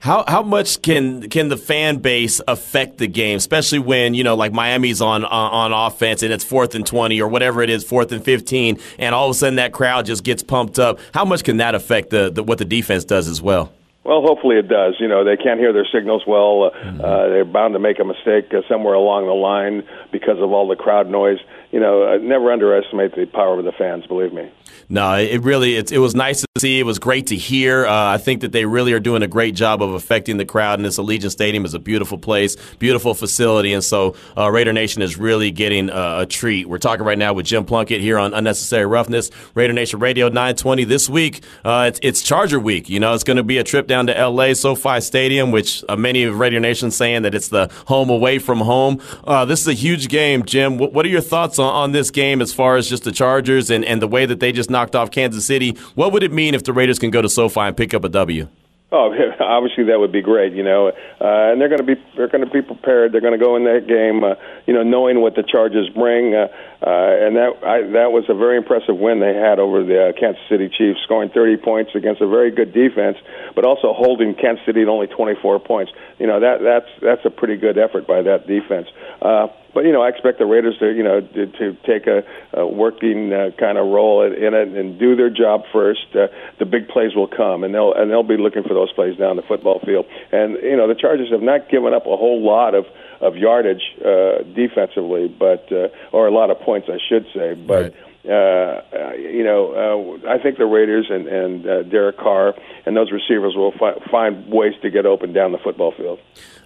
[0.00, 4.34] How how much can can the fan base affect the game, especially when you know
[4.34, 7.84] like Miami's on on, on offense and it's fourth and twenty or whatever it is,
[7.84, 10.98] fourth and fifteen, and all of a sudden that crowd just gets pumped up.
[11.12, 13.72] How much can that affect the, the what the defense does as well?
[14.06, 14.94] Well, hopefully it does.
[15.00, 16.64] You know, they can't hear their signals well.
[16.64, 17.00] Uh, mm-hmm.
[17.00, 20.68] uh, they're bound to make a mistake uh, somewhere along the line because of all
[20.68, 21.38] the crowd noise.
[21.72, 24.06] You know, uh, never underestimate the power of the fans.
[24.06, 24.48] Believe me.
[24.88, 26.78] No, it really it, it was nice to see.
[26.78, 27.86] It was great to hear.
[27.86, 30.78] Uh, I think that they really are doing a great job of affecting the crowd.
[30.78, 35.02] And this Allegiant Stadium is a beautiful place, beautiful facility, and so uh, Raider Nation
[35.02, 36.68] is really getting uh, a treat.
[36.68, 40.84] We're talking right now with Jim Plunkett here on Unnecessary Roughness, Raider Nation Radio 920.
[40.84, 42.88] This week, uh, it's, it's, Charger Week.
[42.88, 44.54] You know, it's going to be a trip down to L.A.
[44.54, 48.60] SoFi Stadium, which uh, many of Raider Nation saying that it's the home away from
[48.60, 49.00] home.
[49.24, 50.78] Uh, this is a huge game, Jim.
[50.78, 53.70] What, what are your thoughts on, on this game as far as just the Chargers
[53.70, 55.70] and, and the way that they just knocked off Kansas City.
[55.94, 58.10] What would it mean if the Raiders can go to SoFi and pick up a
[58.10, 58.46] W?
[58.92, 59.10] Oh,
[59.40, 62.44] obviously that would be great, you know, uh, and they're going to be they're going
[62.44, 63.10] to be prepared.
[63.10, 64.34] They're going to go in that game, uh,
[64.66, 66.46] you know, knowing what the Chargers bring, uh,
[66.86, 70.20] uh, and that I, that was a very impressive win they had over the uh,
[70.20, 73.16] Kansas City Chiefs, scoring 30 points against a very good defense,
[73.56, 75.90] but also holding Kansas City to only 24 points.
[76.20, 78.86] You know, that that's that's a pretty good effort by that defense.
[79.20, 82.24] Uh, but you know, I expect the Raiders to you know to, to take a,
[82.54, 86.16] a working uh, kind of role in it and do their job first.
[86.16, 89.18] Uh, the big plays will come, and they'll and they'll be looking for those plays
[89.18, 90.06] down the football field.
[90.32, 92.86] And you know, the Chargers have not given up a whole lot of
[93.20, 97.82] of yardage uh, defensively, but uh, or a lot of points, I should say, but.
[97.82, 97.94] Right
[98.28, 103.12] uh, you know, uh, I think the Raiders and, and uh, Derek Carr and those
[103.12, 106.18] receivers will fi- find ways to get open down the football field.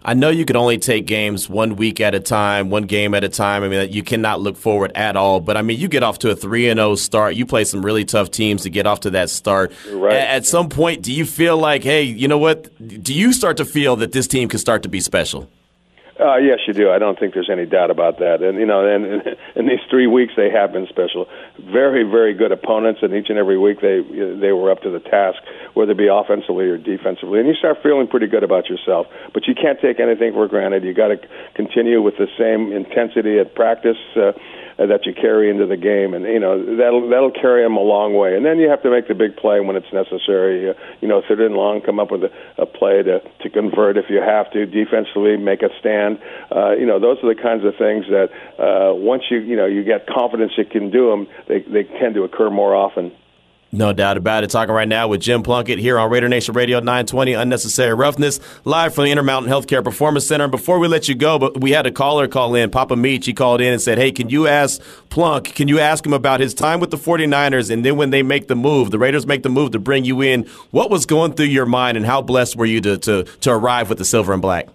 [0.03, 3.23] I know you can only take games one week at a time, one game at
[3.23, 3.63] a time.
[3.63, 5.41] I mean, you cannot look forward at all.
[5.41, 7.35] But I mean, you get off to a three and zero oh start.
[7.35, 9.73] You play some really tough teams to get off to that start.
[9.91, 10.15] Right.
[10.15, 12.71] At some point, do you feel like, hey, you know what?
[13.05, 15.51] Do you start to feel that this team can start to be special?
[16.21, 16.91] Uh, yes, you do.
[16.91, 18.43] I don't think there's any doubt about that.
[18.43, 19.05] And you know, and
[19.57, 21.27] in these three weeks they have been special.
[21.73, 25.01] Very, very good opponents, and each and every week they they were up to the
[25.01, 25.39] task,
[25.73, 27.41] whether it be offensively or defensively.
[27.41, 29.07] And you start feeling pretty good about yourself.
[29.33, 30.85] But you can't take anything for granted.
[30.85, 31.17] You got to
[31.55, 33.99] continue with the same intensity at practice.
[34.15, 34.33] Uh,
[34.87, 38.15] that you carry into the game, and you know that'll that'll carry them a long
[38.15, 38.35] way.
[38.35, 40.71] And then you have to make the big play when it's necessary.
[40.71, 43.97] Uh, you know, third and long, come up with a, a play to to convert
[43.97, 44.67] if you have to.
[44.67, 46.19] Defensively, make a stand.
[46.51, 49.67] Uh, you know, those are the kinds of things that uh, once you you know
[49.67, 53.13] you get confidence you can do them, they they tend to occur more often.
[53.73, 54.51] No doubt about it.
[54.51, 58.93] Talking right now with Jim Plunkett here on Raider Nation Radio 920 Unnecessary Roughness, live
[58.93, 60.49] from the Intermountain Healthcare Performance Center.
[60.49, 63.27] Before we let you go, but we had a caller call in, Papa Meach.
[63.27, 66.41] He called in and said, Hey, can you ask Plunk, can you ask him about
[66.41, 69.45] his time with the 49ers and then when they make the move, the Raiders make
[69.45, 72.57] the move to bring you in, what was going through your mind and how blessed
[72.57, 74.69] were you to, to, to arrive with the silver and black?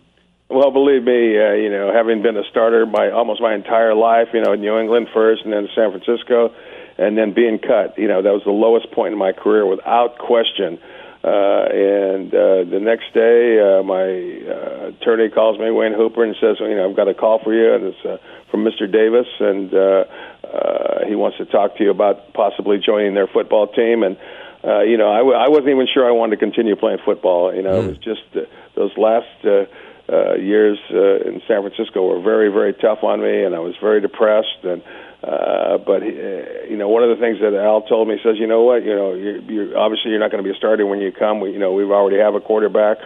[0.48, 4.28] Well, believe me, uh, you know, having been a starter my almost my entire life,
[4.34, 6.54] you know, in New England first and then San Francisco,
[6.98, 7.98] and then being cut.
[7.98, 10.80] You know, that was the lowest point in my career without question.
[11.24, 16.36] Uh, and uh, the next day, uh, my uh, attorney calls me, Wayne Hooper, and
[16.40, 18.18] says, you know, I've got a call for you, and it's uh,
[18.52, 18.90] from Mr.
[18.90, 20.06] Davis, and uh,
[20.46, 24.04] uh, he wants to talk to you about possibly joining their football team.
[24.04, 24.18] And
[24.64, 27.54] uh, you know, I, w- I wasn't even sure I wanted to continue playing football.
[27.54, 27.86] You know, mm.
[27.86, 28.42] it was just uh,
[28.76, 29.44] those last.
[29.44, 29.66] Uh,
[30.08, 33.74] uh, years uh, in San Francisco were very, very tough on me, and I was
[33.82, 34.62] very depressed.
[34.64, 34.84] And
[35.26, 38.46] uh, but uh, you know, one of the things that Al told me says, you
[38.46, 41.02] know what, you know, you're, you're obviously you're not going to be a starter when
[41.02, 41.40] you come.
[41.40, 42.98] We, you know, we've already have a quarterback,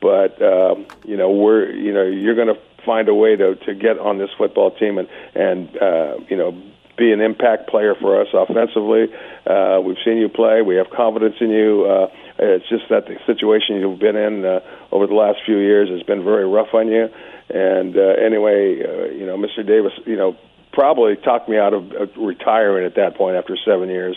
[0.00, 3.74] but um, you know, we're you know, you're going to find a way to to
[3.74, 6.56] get on this football team and and uh, you know
[6.96, 9.12] be an impact player for us offensively.
[9.46, 10.62] Uh, we've seen you play.
[10.62, 11.84] We have confidence in you.
[11.84, 12.08] Uh,
[12.38, 14.60] it's just that the situation you've been in uh,
[14.90, 17.08] over the last few years has been very rough on you.
[17.50, 19.66] And uh, anyway, uh, you know, Mr.
[19.66, 20.36] Davis, you know,
[20.76, 24.14] probably talked me out of uh, retiring at that point after seven years.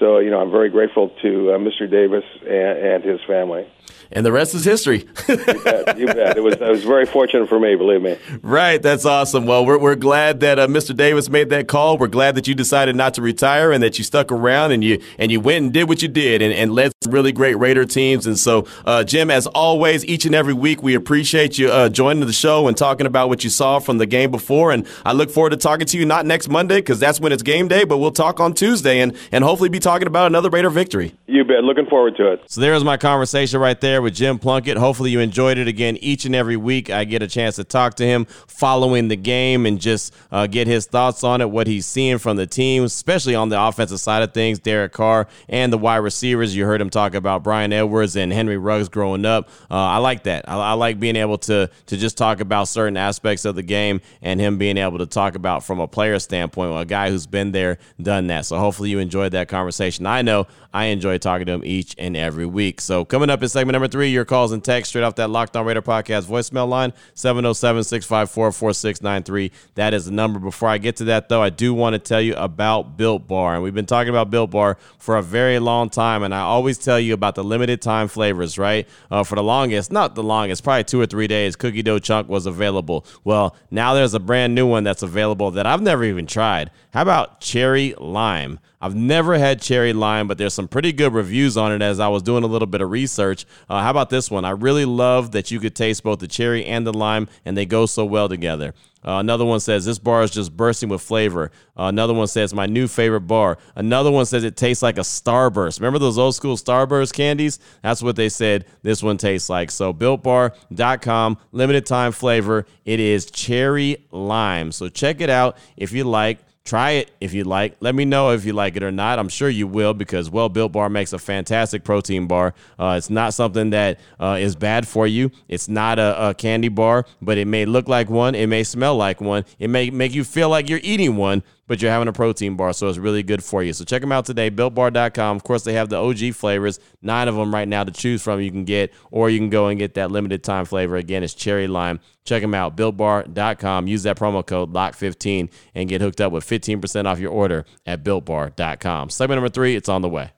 [0.00, 1.88] So, you know, I'm very grateful to uh, Mr.
[1.88, 3.66] Davis and, and his family
[4.12, 5.06] and the rest is history.
[5.28, 6.36] you, bet, you bet.
[6.36, 8.16] It was it was very fortunate for me, believe me.
[8.42, 9.46] Right, that's awesome.
[9.46, 10.96] Well, we're we're glad that uh, Mr.
[10.96, 11.96] Davis made that call.
[11.96, 15.00] We're glad that you decided not to retire and that you stuck around and you
[15.18, 17.84] and you went and did what you did and, and led some really great Raider
[17.84, 18.26] teams.
[18.26, 22.26] And so, uh, Jim, as always, each and every week, we appreciate you uh, joining
[22.26, 24.72] the show and talking about what you saw from the game before.
[24.72, 27.42] And I look forward to talking to you not next Monday because that's when it's
[27.42, 30.70] game day, but we'll talk on Tuesday and and hopefully be talking about another Raider
[30.70, 31.14] victory.
[31.26, 31.64] You bet.
[31.64, 32.42] Looking forward to it.
[32.46, 34.76] So there's my conversation right there with Jim Plunkett.
[34.76, 35.96] Hopefully you enjoyed it again.
[35.98, 39.66] Each and every week, I get a chance to talk to him following the game
[39.66, 43.34] and just uh, get his thoughts on it, what he's seeing from the team, especially
[43.34, 44.58] on the offensive side of things.
[44.58, 46.54] Derek Carr and the wide receivers.
[46.54, 49.48] You heard him talk about Bryan Edwards and Henry Ruggs growing up.
[49.70, 50.48] Uh, I like that.
[50.48, 54.00] I, I like being able to to just talk about certain aspects of the game
[54.22, 57.52] and him being able to talk about from a player standpoint, a guy who's been
[57.52, 58.46] there, done that.
[58.46, 59.79] So hopefully you enjoyed that conversation.
[59.80, 62.80] I know I enjoy talking to him each and every week.
[62.80, 65.56] So coming up in segment number three, your calls and text straight off that Locked
[65.56, 69.50] On Raider podcast voicemail line, 707-654-4693.
[69.74, 70.38] That is the number.
[70.38, 73.54] Before I get to that, though, I do want to tell you about Built Bar.
[73.54, 76.22] And we've been talking about Built Bar for a very long time.
[76.22, 78.86] And I always tell you about the limited time flavors, right?
[79.10, 82.28] Uh, for the longest, not the longest, probably two or three days, cookie dough chunk
[82.28, 83.06] was available.
[83.24, 86.70] Well, now there's a brand new one that's available that I've never even tried.
[86.92, 88.60] How about cherry lime?
[88.82, 92.08] I've never had cherry lime, but there's some pretty good reviews on it as I
[92.08, 93.44] was doing a little bit of research.
[93.68, 94.46] Uh, how about this one?
[94.46, 97.66] I really love that you could taste both the cherry and the lime, and they
[97.66, 98.72] go so well together.
[99.02, 101.50] Uh, another one says this bar is just bursting with flavor.
[101.78, 103.58] Uh, another one says my new favorite bar.
[103.74, 105.80] Another one says it tastes like a Starburst.
[105.80, 107.58] Remember those old school Starburst candies?
[107.82, 109.70] That's what they said this one tastes like.
[109.70, 112.66] So builtbar.com, limited time flavor.
[112.84, 114.72] It is cherry lime.
[114.72, 116.38] So check it out if you like.
[116.70, 117.76] Try it if you like.
[117.80, 119.18] Let me know if you like it or not.
[119.18, 122.54] I'm sure you will because Well Built Bar makes a fantastic protein bar.
[122.78, 125.32] Uh, it's not something that uh, is bad for you.
[125.48, 128.36] It's not a, a, candy bar, but it may look like one.
[128.36, 129.44] It may smell like one.
[129.58, 132.72] It may make you feel like you're eating one, but you're having a protein bar,
[132.72, 133.72] so it's really good for you.
[133.72, 135.36] So check them out today, builtbar.com.
[135.36, 138.40] Of course, they have the OG flavors, nine of them right now to choose from
[138.40, 140.96] you can get, or you can go and get that limited time flavor.
[140.96, 142.00] Again, it's cherry lime.
[142.24, 143.86] Check them out, builtbar.com.
[143.86, 148.02] Use that promo code LOCK15 and get hooked up with 15% off your order at
[148.02, 149.08] builtbar.com.
[149.08, 150.32] Segment number three, it's on the way.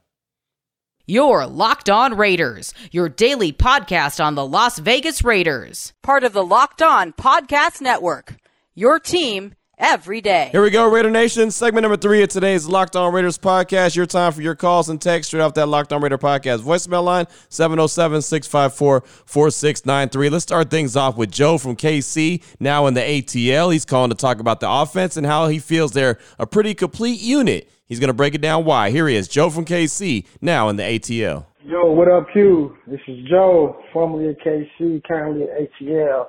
[1.07, 6.45] Your Locked On Raiders, your daily podcast on the Las Vegas Raiders, part of the
[6.45, 8.37] Locked On Podcast Network.
[8.75, 10.49] Your team every day.
[10.53, 11.51] Here we go, Raider Nation.
[11.51, 13.97] Segment number three of today's Locked On Raiders podcast.
[13.97, 17.05] Your time for your calls and text straight off that Locked On Raider podcast voicemail
[17.05, 20.29] line 707 654 4693.
[20.29, 23.73] Let's start things off with Joe from KC, now in the ATL.
[23.73, 27.21] He's calling to talk about the offense and how he feels they're a pretty complete
[27.21, 27.71] unit.
[27.87, 28.91] He's going to break it down why.
[28.91, 31.47] Here he is, Joe from KC, now in the ATL.
[31.65, 32.77] Yo, what up, Q?
[32.87, 36.27] This is Joe, formerly at KC, currently at ATL.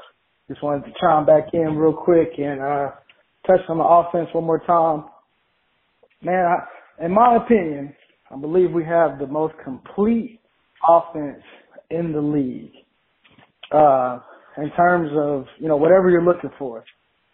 [0.48, 2.92] Just wanted to chime back in real quick and uh,
[3.46, 5.06] touch on the offense one more time.
[6.22, 7.94] Man, I, in my opinion,
[8.32, 10.40] I believe we have the most complete
[10.88, 11.44] offense
[11.90, 12.72] in the league.
[13.72, 14.20] Uh,
[14.58, 16.84] in terms of, you know, whatever you're looking for.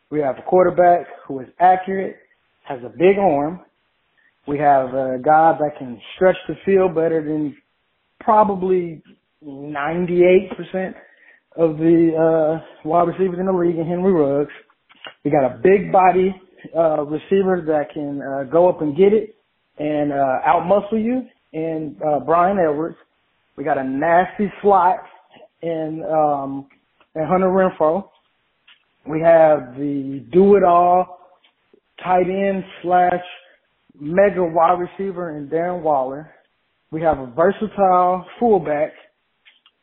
[0.09, 2.17] We have a quarterback who is accurate,
[2.63, 3.61] has a big arm.
[4.47, 7.55] We have a guy that can stretch the field better than
[8.19, 9.03] probably
[9.45, 10.93] 98%
[11.57, 14.51] of the uh, wide receivers in the league in Henry Ruggs.
[15.23, 16.35] We got a big body
[16.75, 19.35] uh, receiver that can uh, go up and get it
[19.77, 22.97] and uh, outmuscle you, and uh, Bryan Edwards.
[23.55, 24.97] We got a nasty slot
[25.61, 26.67] in um,
[27.15, 28.09] in Hunter Renfrow.
[29.07, 31.19] We have the do it all
[32.03, 33.23] tight end slash
[33.99, 36.31] mega wide receiver in Darren Waller.
[36.91, 38.91] We have a versatile fullback.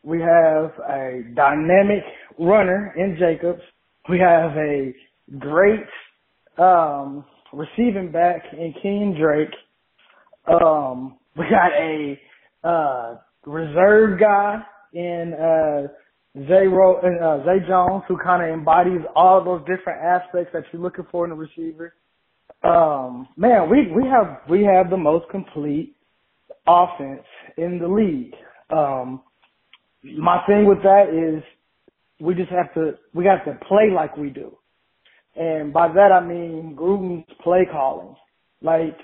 [0.03, 2.03] We have a dynamic
[2.39, 3.63] runner in Jacobs.
[4.09, 4.93] We have a
[5.39, 5.85] great
[6.59, 9.55] um, receiving back in Kenyan Drake.
[10.49, 12.21] Um, we got a
[12.65, 14.63] uh, reserve guy
[14.95, 15.89] in uh,
[16.49, 20.83] Zay, Ro- uh, Zay Jones who kind of embodies all those different aspects that you're
[20.83, 21.95] looking for in a receiver.
[22.65, 25.97] Um, man, we we have we have the most complete
[26.67, 27.25] offense
[27.59, 28.35] in the league.
[28.77, 29.23] Um,
[30.05, 31.43] my thing with that is
[32.21, 34.57] we just have to we have to play like we do.
[35.37, 38.17] And by that I mean Gruden's play calling.
[38.63, 38.97] like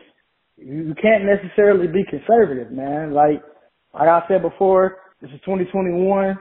[0.57, 3.13] you can't necessarily be conservative, man.
[3.13, 3.43] Like
[3.95, 6.39] like I said before, this is 2021.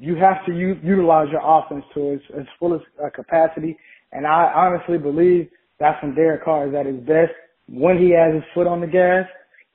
[0.00, 3.76] You have to u- utilize your offense to its, its fullest uh, capacity,
[4.12, 5.48] and I honestly believe
[5.80, 7.32] that's when Derek Carr is at his best
[7.68, 9.26] when he has his foot on the gas.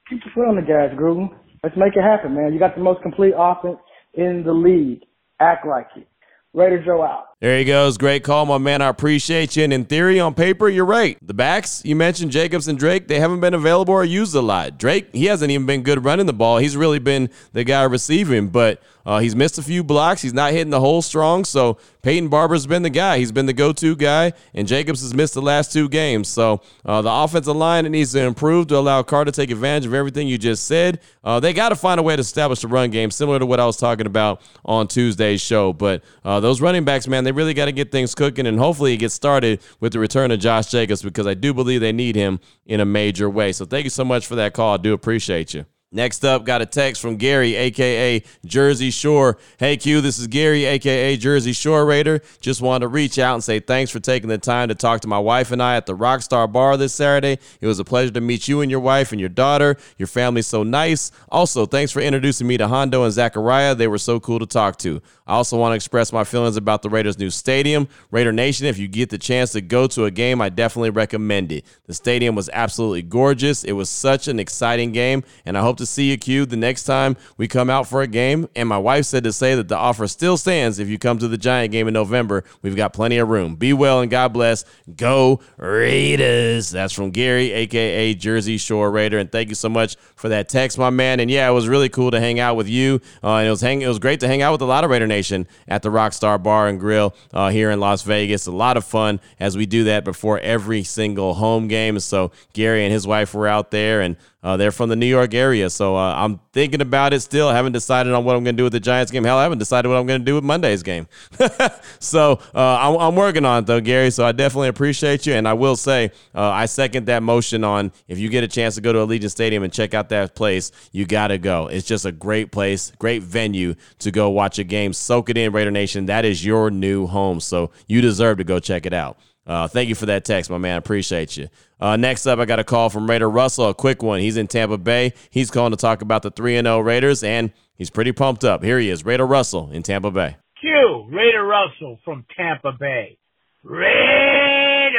[0.10, 1.30] Keep your foot on the gas, Gruden.
[1.64, 2.54] Let's make it happen, man.
[2.54, 3.78] You got the most complete offense
[4.16, 5.02] in the league.
[5.40, 6.08] Act like it.
[6.54, 7.26] Raider Joe out.
[7.44, 7.98] There he goes.
[7.98, 8.82] Great call, my man.
[8.82, 9.66] I appreciate you.
[9.66, 11.18] And in theory, on paper, you're right.
[11.22, 14.78] The backs, you mentioned Jacobs and Drake, they haven't been available or used a lot.
[14.78, 16.60] Drake, he hasn't even been good running the ball.
[16.60, 20.22] He's really been the guy receiving, but uh, he's missed a few blocks.
[20.22, 21.44] He's not hitting the hole strong.
[21.44, 23.18] So Peyton Barber's been the guy.
[23.18, 26.30] He's been the go to guy, and Jacobs has missed the last two games.
[26.30, 29.86] So uh, the offensive line it needs to improve to allow Carr to take advantage
[29.86, 31.02] of everything you just said.
[31.24, 33.60] Uh, they got to find a way to establish the run game, similar to what
[33.60, 35.74] I was talking about on Tuesday's show.
[35.74, 38.94] But uh, those running backs, man, they really got to get things cooking, and hopefully
[38.94, 42.16] it gets started with the return of Josh Jacobs because I do believe they need
[42.16, 43.52] him in a major way.
[43.52, 44.74] So thank you so much for that call.
[44.74, 45.66] I do appreciate you.
[45.96, 49.38] Next up, got a text from Gary, aka Jersey Shore.
[49.60, 52.24] Hey Q, this is Gary, aka Jersey Shore Raider.
[52.42, 55.08] Just wanted to reach out and say thanks for taking the time to talk to
[55.08, 57.38] my wife and I at the Rockstar Bar this Saturday.
[57.62, 59.78] It was a pleasure to meet you and your wife and your daughter.
[60.00, 61.12] Your family's so nice.
[61.30, 63.76] Also, thanks for introducing me to Hondo and Zachariah.
[63.76, 65.00] They were so cool to talk to.
[65.26, 67.88] I also want to express my feelings about the Raiders' new stadium.
[68.12, 71.52] Raider Nation, if you get the chance to go to a game, I definitely recommend
[71.52, 71.66] it.
[71.86, 73.64] The stadium was absolutely gorgeous.
[73.64, 76.84] It was such an exciting game, and I hope to see you, Q, the next
[76.84, 78.48] time we come out for a game.
[78.56, 81.28] And my wife said to say that the offer still stands if you come to
[81.28, 82.44] the Giant game in November.
[82.62, 83.56] We've got plenty of room.
[83.56, 84.66] Be well and God bless.
[84.96, 86.70] Go Raiders.
[86.70, 89.18] That's from Gary, aka Jersey Shore Raider.
[89.18, 91.20] And thank you so much for that text, my man.
[91.20, 93.02] And yeah, it was really cool to hang out with you.
[93.24, 94.90] Uh, and it was hang- it was great to hang out with a lot of
[94.90, 98.48] Raider Nation at the Rockstar Bar and Grill uh, here in Las Vegas.
[98.48, 102.00] A lot of fun as we do that before every single home game.
[102.00, 105.34] So Gary and his wife were out there, and uh, they're from the New York
[105.34, 105.70] area.
[105.70, 107.48] So uh, I'm thinking about it still.
[107.48, 109.24] I haven't decided on what I'm going to do with the Giants game.
[109.24, 111.08] Hell, I haven't decided what I'm going to do with Monday's game.
[112.00, 114.12] so uh, I'm, I'm, working on it, though, Gary.
[114.12, 115.34] So I definitely appreciate you.
[115.34, 118.76] And I will say, uh, I second that motion on if you get a chance
[118.76, 121.68] to go to Allegiant Stadium and check out that place, you got to go.
[121.68, 124.92] It's just a great place, great venue to go watch a game.
[124.92, 126.08] Soak it in, Raider Nation.
[126.08, 127.40] That is your new home.
[127.40, 129.18] So you deserve to go check it out.
[129.46, 130.78] Uh, thank you for that text, my man.
[130.78, 131.50] Appreciate you.
[131.84, 134.22] Uh, next up, I got a call from Raider Russell, a quick one.
[134.22, 135.12] He's in Tampa Bay.
[135.30, 138.64] He's calling to talk about the 3 0 Raiders, and he's pretty pumped up.
[138.64, 140.38] Here he is, Raider Russell in Tampa Bay.
[140.62, 143.18] Q, Raider Russell from Tampa Bay.
[143.64, 144.96] Raiders!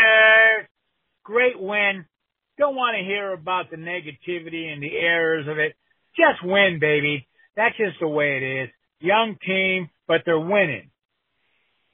[1.23, 2.05] Great win.
[2.59, 5.73] Don't want to hear about the negativity and the errors of it.
[6.15, 7.27] Just win, baby.
[7.57, 8.69] That's just the way it is.
[9.01, 10.91] Young team, but they're winning.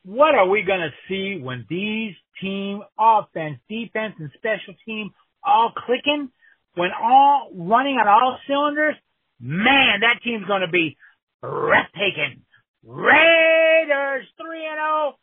[0.04, 5.10] What are we going to see when these team offense, defense, and special team
[5.44, 6.30] all clicking?
[6.74, 8.94] When all running on all cylinders?
[9.40, 10.96] Man, that team's going to be
[11.42, 12.44] breathtaking.
[12.84, 15.18] Raiders 3 and 0,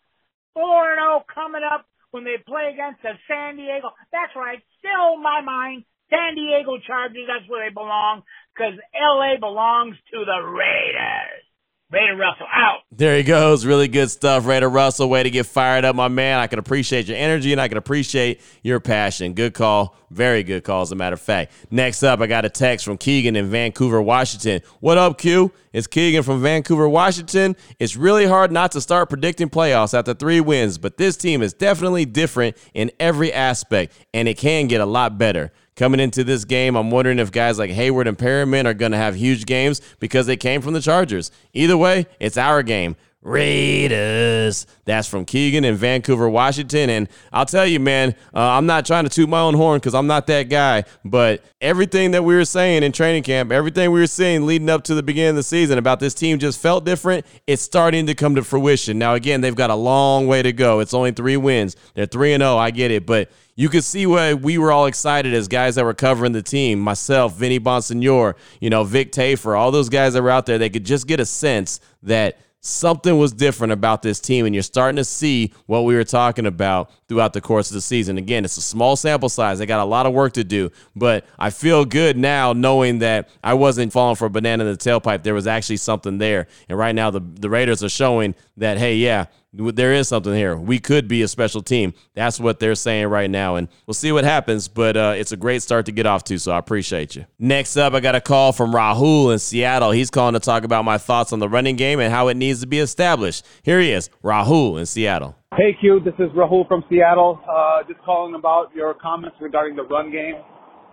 [0.53, 3.89] 4 and 0 coming up when they play against the San Diego.
[4.11, 5.85] That's right, still my mind.
[6.09, 8.23] San Diego Chargers, that's where they belong
[8.53, 11.46] because LA belongs to the Raiders.
[11.89, 12.79] Raider Russell out.
[12.91, 13.65] There he goes.
[13.65, 15.09] Really good stuff, Raider Russell.
[15.09, 16.37] Way to get fired up, my man.
[16.37, 19.33] I can appreciate your energy and I can appreciate your passion.
[19.33, 19.95] Good call.
[20.09, 21.53] Very good call, as a matter of fact.
[21.71, 24.61] Next up, I got a text from Keegan in Vancouver, Washington.
[24.81, 25.53] What up, Q?
[25.71, 27.55] It's Keegan from Vancouver, Washington.
[27.79, 31.53] It's really hard not to start predicting playoffs after three wins, but this team is
[31.53, 36.43] definitely different in every aspect, and it can get a lot better coming into this
[36.43, 36.75] game.
[36.75, 40.25] I'm wondering if guys like Hayward and Perriman are going to have huge games because
[40.25, 41.31] they came from the Chargers.
[41.53, 42.97] Either way, it's our game.
[43.21, 44.67] Raiders.
[44.85, 46.89] That's from Keegan in Vancouver, Washington.
[46.89, 49.95] And I'll tell you, man, uh, I'm not trying to toot my own horn because
[49.95, 50.85] I'm not that guy.
[51.03, 54.83] But everything that we were saying in training camp, everything we were seeing leading up
[54.85, 57.25] to the beginning of the season about this team just felt different.
[57.47, 58.97] It's starting to come to fruition.
[58.99, 60.79] Now, again, they've got a long way to go.
[60.79, 61.75] It's only three wins.
[61.95, 62.57] They're 3 and 0.
[62.57, 63.05] I get it.
[63.05, 66.43] But you could see why we were all excited as guys that were covering the
[66.43, 66.79] team.
[66.79, 70.69] Myself, Vinny Bonsignore, you know, Vic Tafur, all those guys that were out there, they
[70.69, 72.37] could just get a sense that
[72.67, 76.45] something was different about this team, and you're starting to see what we were talking
[76.45, 78.17] about throughout the course of the season.
[78.17, 79.59] Again, it's a small sample size.
[79.59, 83.29] They got a lot of work to do, but I feel good now knowing that
[83.43, 85.23] I wasn't falling for a banana in the tailpipe.
[85.23, 86.47] There was actually something there.
[86.67, 90.55] And right now, the, the Raiders are showing that, hey, yeah, there is something here.
[90.55, 91.93] We could be a special team.
[92.13, 93.55] That's what they're saying right now.
[93.55, 96.37] And we'll see what happens, but uh, it's a great start to get off to,
[96.37, 97.25] so I appreciate you.
[97.39, 99.91] Next up, I got a call from Rahul in Seattle.
[99.91, 102.61] He's calling to talk about my thoughts on the running game and how it needs
[102.61, 103.45] to be established.
[103.63, 105.35] Here he is, Rahul in Seattle.
[105.55, 107.39] Hey Q, this is Rahul from Seattle.
[107.49, 110.35] Uh, just calling about your comments regarding the run game.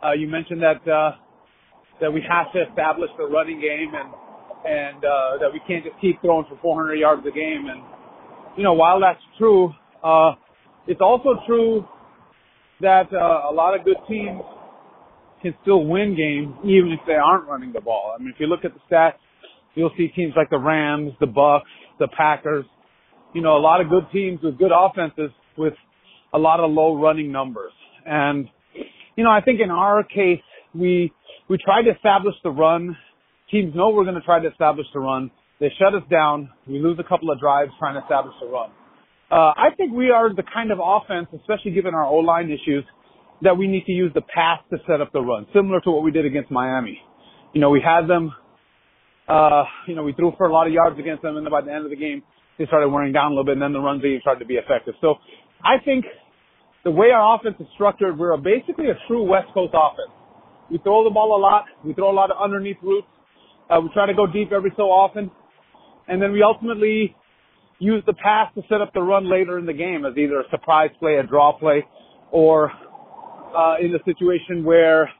[0.02, 1.16] Uh, you mentioned that uh,
[2.00, 4.14] that we have to establish the running game and
[4.64, 7.66] and uh, that we can't just keep throwing for 400 yards a game.
[7.68, 7.82] And
[8.56, 10.32] you know, while that's true, uh,
[10.86, 11.86] it's also true
[12.80, 14.42] that uh, a lot of good teams
[15.42, 18.14] can still win games even if they aren't running the ball.
[18.14, 19.14] I mean, if you look at the stats,
[19.74, 22.64] you'll see teams like the Rams, the Bucks, the Packers.
[23.34, 25.74] You know, a lot of good teams with good offenses with
[26.32, 27.72] a lot of low running numbers.
[28.06, 28.48] And
[29.16, 30.42] you know, I think in our case,
[30.74, 31.12] we
[31.48, 32.96] we tried to establish the run.
[33.54, 35.30] Teams know we're going to try to establish the run.
[35.60, 36.50] They shut us down.
[36.66, 38.70] We lose a couple of drives trying to establish the run.
[39.30, 42.84] Uh, I think we are the kind of offense, especially given our O-line issues,
[43.42, 46.02] that we need to use the pass to set up the run, similar to what
[46.02, 46.98] we did against Miami.
[47.52, 48.32] You know, we had them,
[49.28, 51.72] uh, you know, we threw for a lot of yards against them, and by the
[51.72, 52.24] end of the game,
[52.58, 54.54] they started wearing down a little bit, and then the run game started to be
[54.54, 54.94] effective.
[55.00, 55.14] So
[55.62, 56.06] I think
[56.82, 60.10] the way our offense is structured, we're basically a true West Coast offense.
[60.72, 61.66] We throw the ball a lot.
[61.84, 63.06] We throw a lot of underneath routes.
[63.70, 65.30] Uh, we try to go deep every so often.
[66.08, 67.16] And then we ultimately
[67.78, 70.50] use the pass to set up the run later in the game as either a
[70.50, 71.84] surprise play, a draw play,
[72.30, 72.70] or
[73.56, 75.10] uh, in a situation where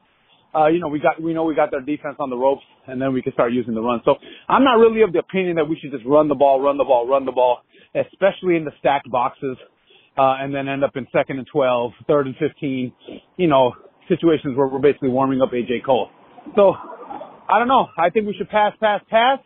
[0.55, 3.01] uh, you know we got we know we got their defense on the ropes, and
[3.01, 4.01] then we can start using the run.
[4.05, 4.15] So
[4.47, 6.83] I'm not really of the opinion that we should just run the ball, run the
[6.83, 7.59] ball, run the ball,
[7.95, 9.57] especially in the stacked boxes
[10.17, 12.91] uh, and then end up in second and 12, third and 15,
[13.37, 13.73] you know,
[14.07, 16.09] situations where we're basically warming up AJ Cole.
[16.55, 16.73] So,
[17.47, 17.87] I don't know.
[17.97, 19.39] I think we should pass, pass, pass,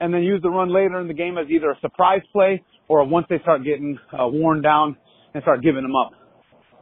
[0.00, 3.04] and then use the run later in the game as either a surprise play or
[3.04, 4.96] once they start getting uh, worn down
[5.34, 6.12] and start giving them up.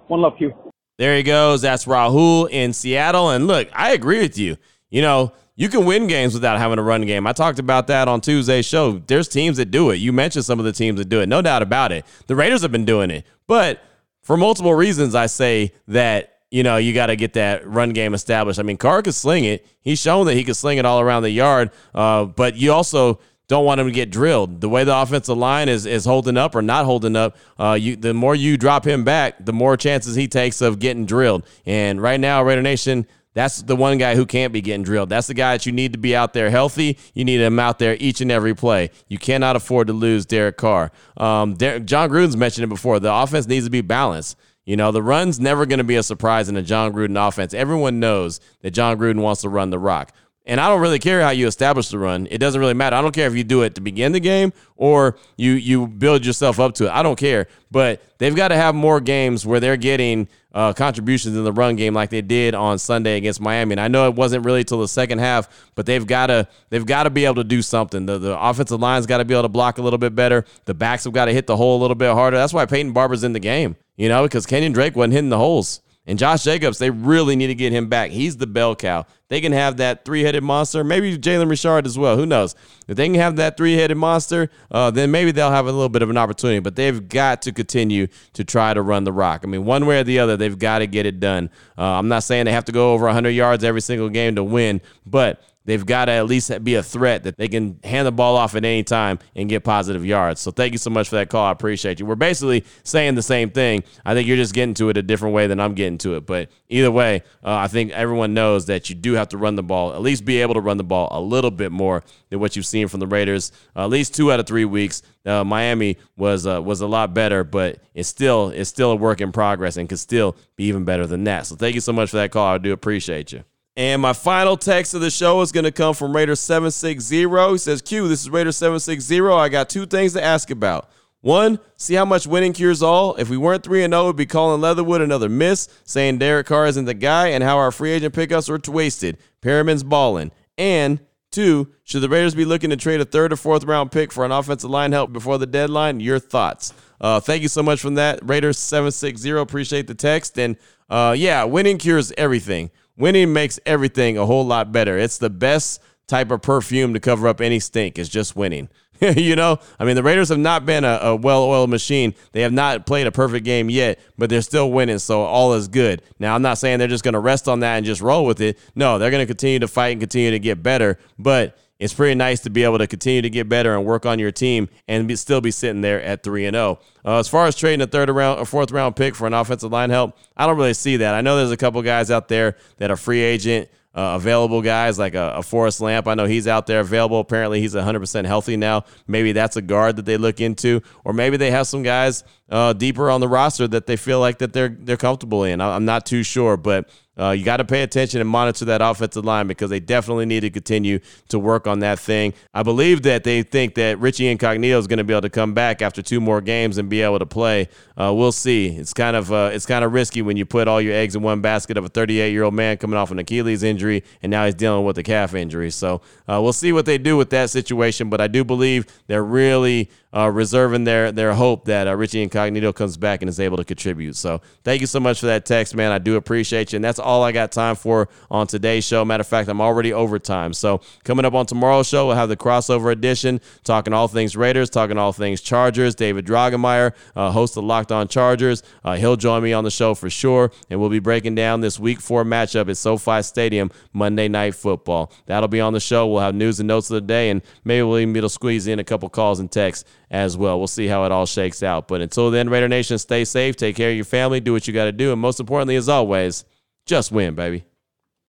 [0.09, 0.53] One love, Q.
[0.99, 1.63] There he goes.
[1.63, 3.31] That's Rahul in Seattle.
[3.31, 4.57] And look, I agree with you.
[4.89, 7.27] You know, you can win games without having a run game.
[7.27, 8.99] I talked about that on Tuesday's show.
[9.07, 9.97] There's teams that do it.
[9.97, 11.29] You mentioned some of the teams that do it.
[11.29, 12.05] No doubt about it.
[12.27, 13.25] The Raiders have been doing it.
[13.47, 13.83] But
[14.23, 18.15] for multiple reasons, I say that you know, you got to get that run game
[18.15, 18.59] established.
[18.59, 19.67] I mean, Carr could sling it.
[19.83, 21.71] He's shown that he could sling it all around the yard.
[21.95, 24.63] Uh, but you also don't want him to get drilled.
[24.63, 27.95] The way the offensive line is is holding up or not holding up, uh, you
[27.95, 31.47] the more you drop him back, the more chances he takes of getting drilled.
[31.67, 35.11] And right now, Raider Nation, that's the one guy who can't be getting drilled.
[35.11, 36.97] That's the guy that you need to be out there healthy.
[37.13, 38.89] You need him out there each and every play.
[39.09, 40.91] You cannot afford to lose Derek Carr.
[41.19, 42.99] Um, Derek, Jon Gruden's mentioned it before.
[42.99, 44.39] The offense needs to be balanced.
[44.67, 47.55] You know, the run's never going to be a surprise in a Jon Gruden offense.
[47.55, 50.13] Everyone knows that Jon Gruden wants to run the rock.
[50.45, 52.29] And I don't really care how you establish the run.
[52.31, 52.95] It doesn't really matter.
[52.95, 56.25] I don't care if you do it to begin the game or you you build
[56.25, 56.91] yourself up to it.
[56.91, 57.49] I don't care.
[57.73, 61.75] But they've got to have more games where they're getting uh, contributions in the run
[61.75, 63.73] game like they did on Sunday against Miami.
[63.73, 66.87] And I know it wasn't really till the second half, but they've got to they've
[66.87, 68.07] got to be able to do something.
[68.07, 70.45] The the offensive line's got to be able to block a little bit better.
[70.65, 72.37] The backs have got to hit the hole a little bit harder.
[72.37, 73.77] That's why Peyton Barber's in the game.
[73.97, 75.81] You know, because Kenyan Drake wasn't hitting the holes.
[76.09, 78.13] And Josh Jacobs, they really need to get him back.
[78.13, 79.07] He's the bell cow.
[79.29, 82.17] They can have that three headed monster, maybe Jalen Richard as well.
[82.17, 82.55] Who knows?
[82.87, 85.89] If they can have that three headed monster, uh, then maybe they'll have a little
[85.89, 86.61] bit of an opportunity.
[86.61, 89.41] But they've got to continue to try to run the rock.
[89.43, 91.51] I mean, one way or the other, they've got to get it done.
[91.77, 94.45] Uh, I'm not saying they have to go over 100 yards every single game to
[94.45, 98.13] win, but they've got to at least be a threat that they can hand the
[98.13, 100.41] ball off at any time and get positive yards.
[100.41, 101.45] So thank you so much for that call.
[101.45, 102.07] I appreciate you.
[102.07, 103.85] We're basically saying the same thing.
[104.05, 106.25] I think you're just getting to it a different way than I'm getting to it.
[106.25, 109.63] But either way, uh, I think everyone knows that you do have to run the
[109.63, 112.57] ball, at least be able to run the ball a little bit more than what
[112.57, 113.53] you've seen from the Raiders.
[113.75, 115.03] Uh, at least two out of three weeks.
[115.25, 119.21] Uh, Miami was uh, was a lot better, but it's still it's still a work
[119.21, 121.47] in progress and could still be even better than that.
[121.47, 122.55] So thank you so much for that call.
[122.55, 123.43] I do appreciate you.
[123.77, 127.53] And my final text of the show is going to come from Raider760.
[127.53, 129.39] He says, Q, this is Raider760.
[129.39, 130.89] I got two things to ask about.
[131.21, 133.17] One, see how much winning cures all.
[133.17, 136.85] If we weren't 3 0, we'd be calling Leatherwood another miss, saying Derek Carr isn't
[136.85, 139.19] the guy, and how our free agent pickups were wasted.
[139.43, 140.31] Perriman's balling.
[140.57, 141.01] And
[141.31, 144.25] two, should the Raiders be looking to trade a third or fourth round pick for
[144.25, 146.01] an offensive line help before the deadline?
[146.01, 146.73] Your thoughts.
[146.99, 148.21] Uh, thank you so much from that.
[148.21, 149.43] Raiders760.
[149.43, 150.39] Appreciate the text.
[150.39, 150.57] And
[150.89, 152.71] uh, yeah, winning cures everything.
[152.97, 154.99] Winning makes everything a whole lot better.
[154.99, 158.69] It's the best type of perfume to cover up any stink is just winning.
[159.01, 162.15] you know, I mean, the Raiders have not been a, a well oiled machine.
[162.33, 165.69] They have not played a perfect game yet, but they're still winning, so all is
[165.69, 166.03] good.
[166.19, 168.41] Now, I'm not saying they're just going to rest on that and just roll with
[168.41, 168.59] it.
[168.75, 172.15] No, they're going to continue to fight and continue to get better, but it's pretty
[172.15, 175.07] nice to be able to continue to get better and work on your team and
[175.07, 176.79] be, still be sitting there at 3 and 0.
[177.05, 179.71] Uh, as far as trading a third round or fourth round pick for an offensive
[179.73, 181.15] line help, I don't really see that.
[181.15, 184.99] I know there's a couple guys out there that are free agent uh, available guys
[184.99, 186.07] like a, a Forrest Lamp.
[186.07, 187.19] I know he's out there available.
[187.19, 188.85] Apparently, he's 100% healthy now.
[189.07, 192.75] Maybe that's a guard that they look into, or maybe they have some guys uh,
[192.75, 195.63] deeper on the roster that they feel like that they're they're comfortable in.
[195.63, 199.25] I'm not too sure, but uh, you got to pay attention and monitor that offensive
[199.25, 200.99] line because they definitely need to continue
[201.29, 202.35] to work on that thing.
[202.53, 205.55] I believe that they think that Richie Incognito is going to be able to come
[205.55, 207.69] back after two more games and be able to play.
[207.97, 208.69] Uh, we'll see.
[208.69, 211.23] It's kind of uh, it's kind of risky when you put all your eggs in
[211.23, 214.45] one basket of a 38 year old man coming off an Achilles injury and now
[214.45, 215.71] he's dealing with a calf injury.
[215.71, 218.11] So uh, we'll see what they do with that situation.
[218.11, 222.73] But I do believe they're really uh, reserving their their hope that uh, Richie Incognito
[222.73, 224.17] comes back and is able to contribute.
[224.17, 225.93] So thank you so much for that text, man.
[225.93, 229.05] I do appreciate you, and that's all I got time for on today's show.
[229.05, 230.55] Matter of fact, I'm already overtime.
[230.55, 234.71] So coming up on tomorrow's show, we'll have the crossover edition, talking all things Raiders,
[234.71, 235.95] talking all things Chargers.
[235.95, 239.95] David Drogemeyer, uh, host of Locked On Chargers, uh, he'll join me on the show
[239.95, 244.29] for sure, and we'll be breaking down this Week Four matchup at SoFi Stadium Monday
[244.29, 245.13] Night Football.
[245.27, 246.07] That'll be on the show.
[246.07, 248.33] We'll have news and notes of the day, and maybe we'll even be able to
[248.33, 250.59] squeeze in a couple calls and texts as well.
[250.59, 251.89] We'll see how it all shakes out.
[251.89, 254.75] But until then, Raider Nation, stay safe, take care of your family, do what you
[254.75, 256.45] got to do, and most importantly, as always,
[256.87, 257.65] just win, baby.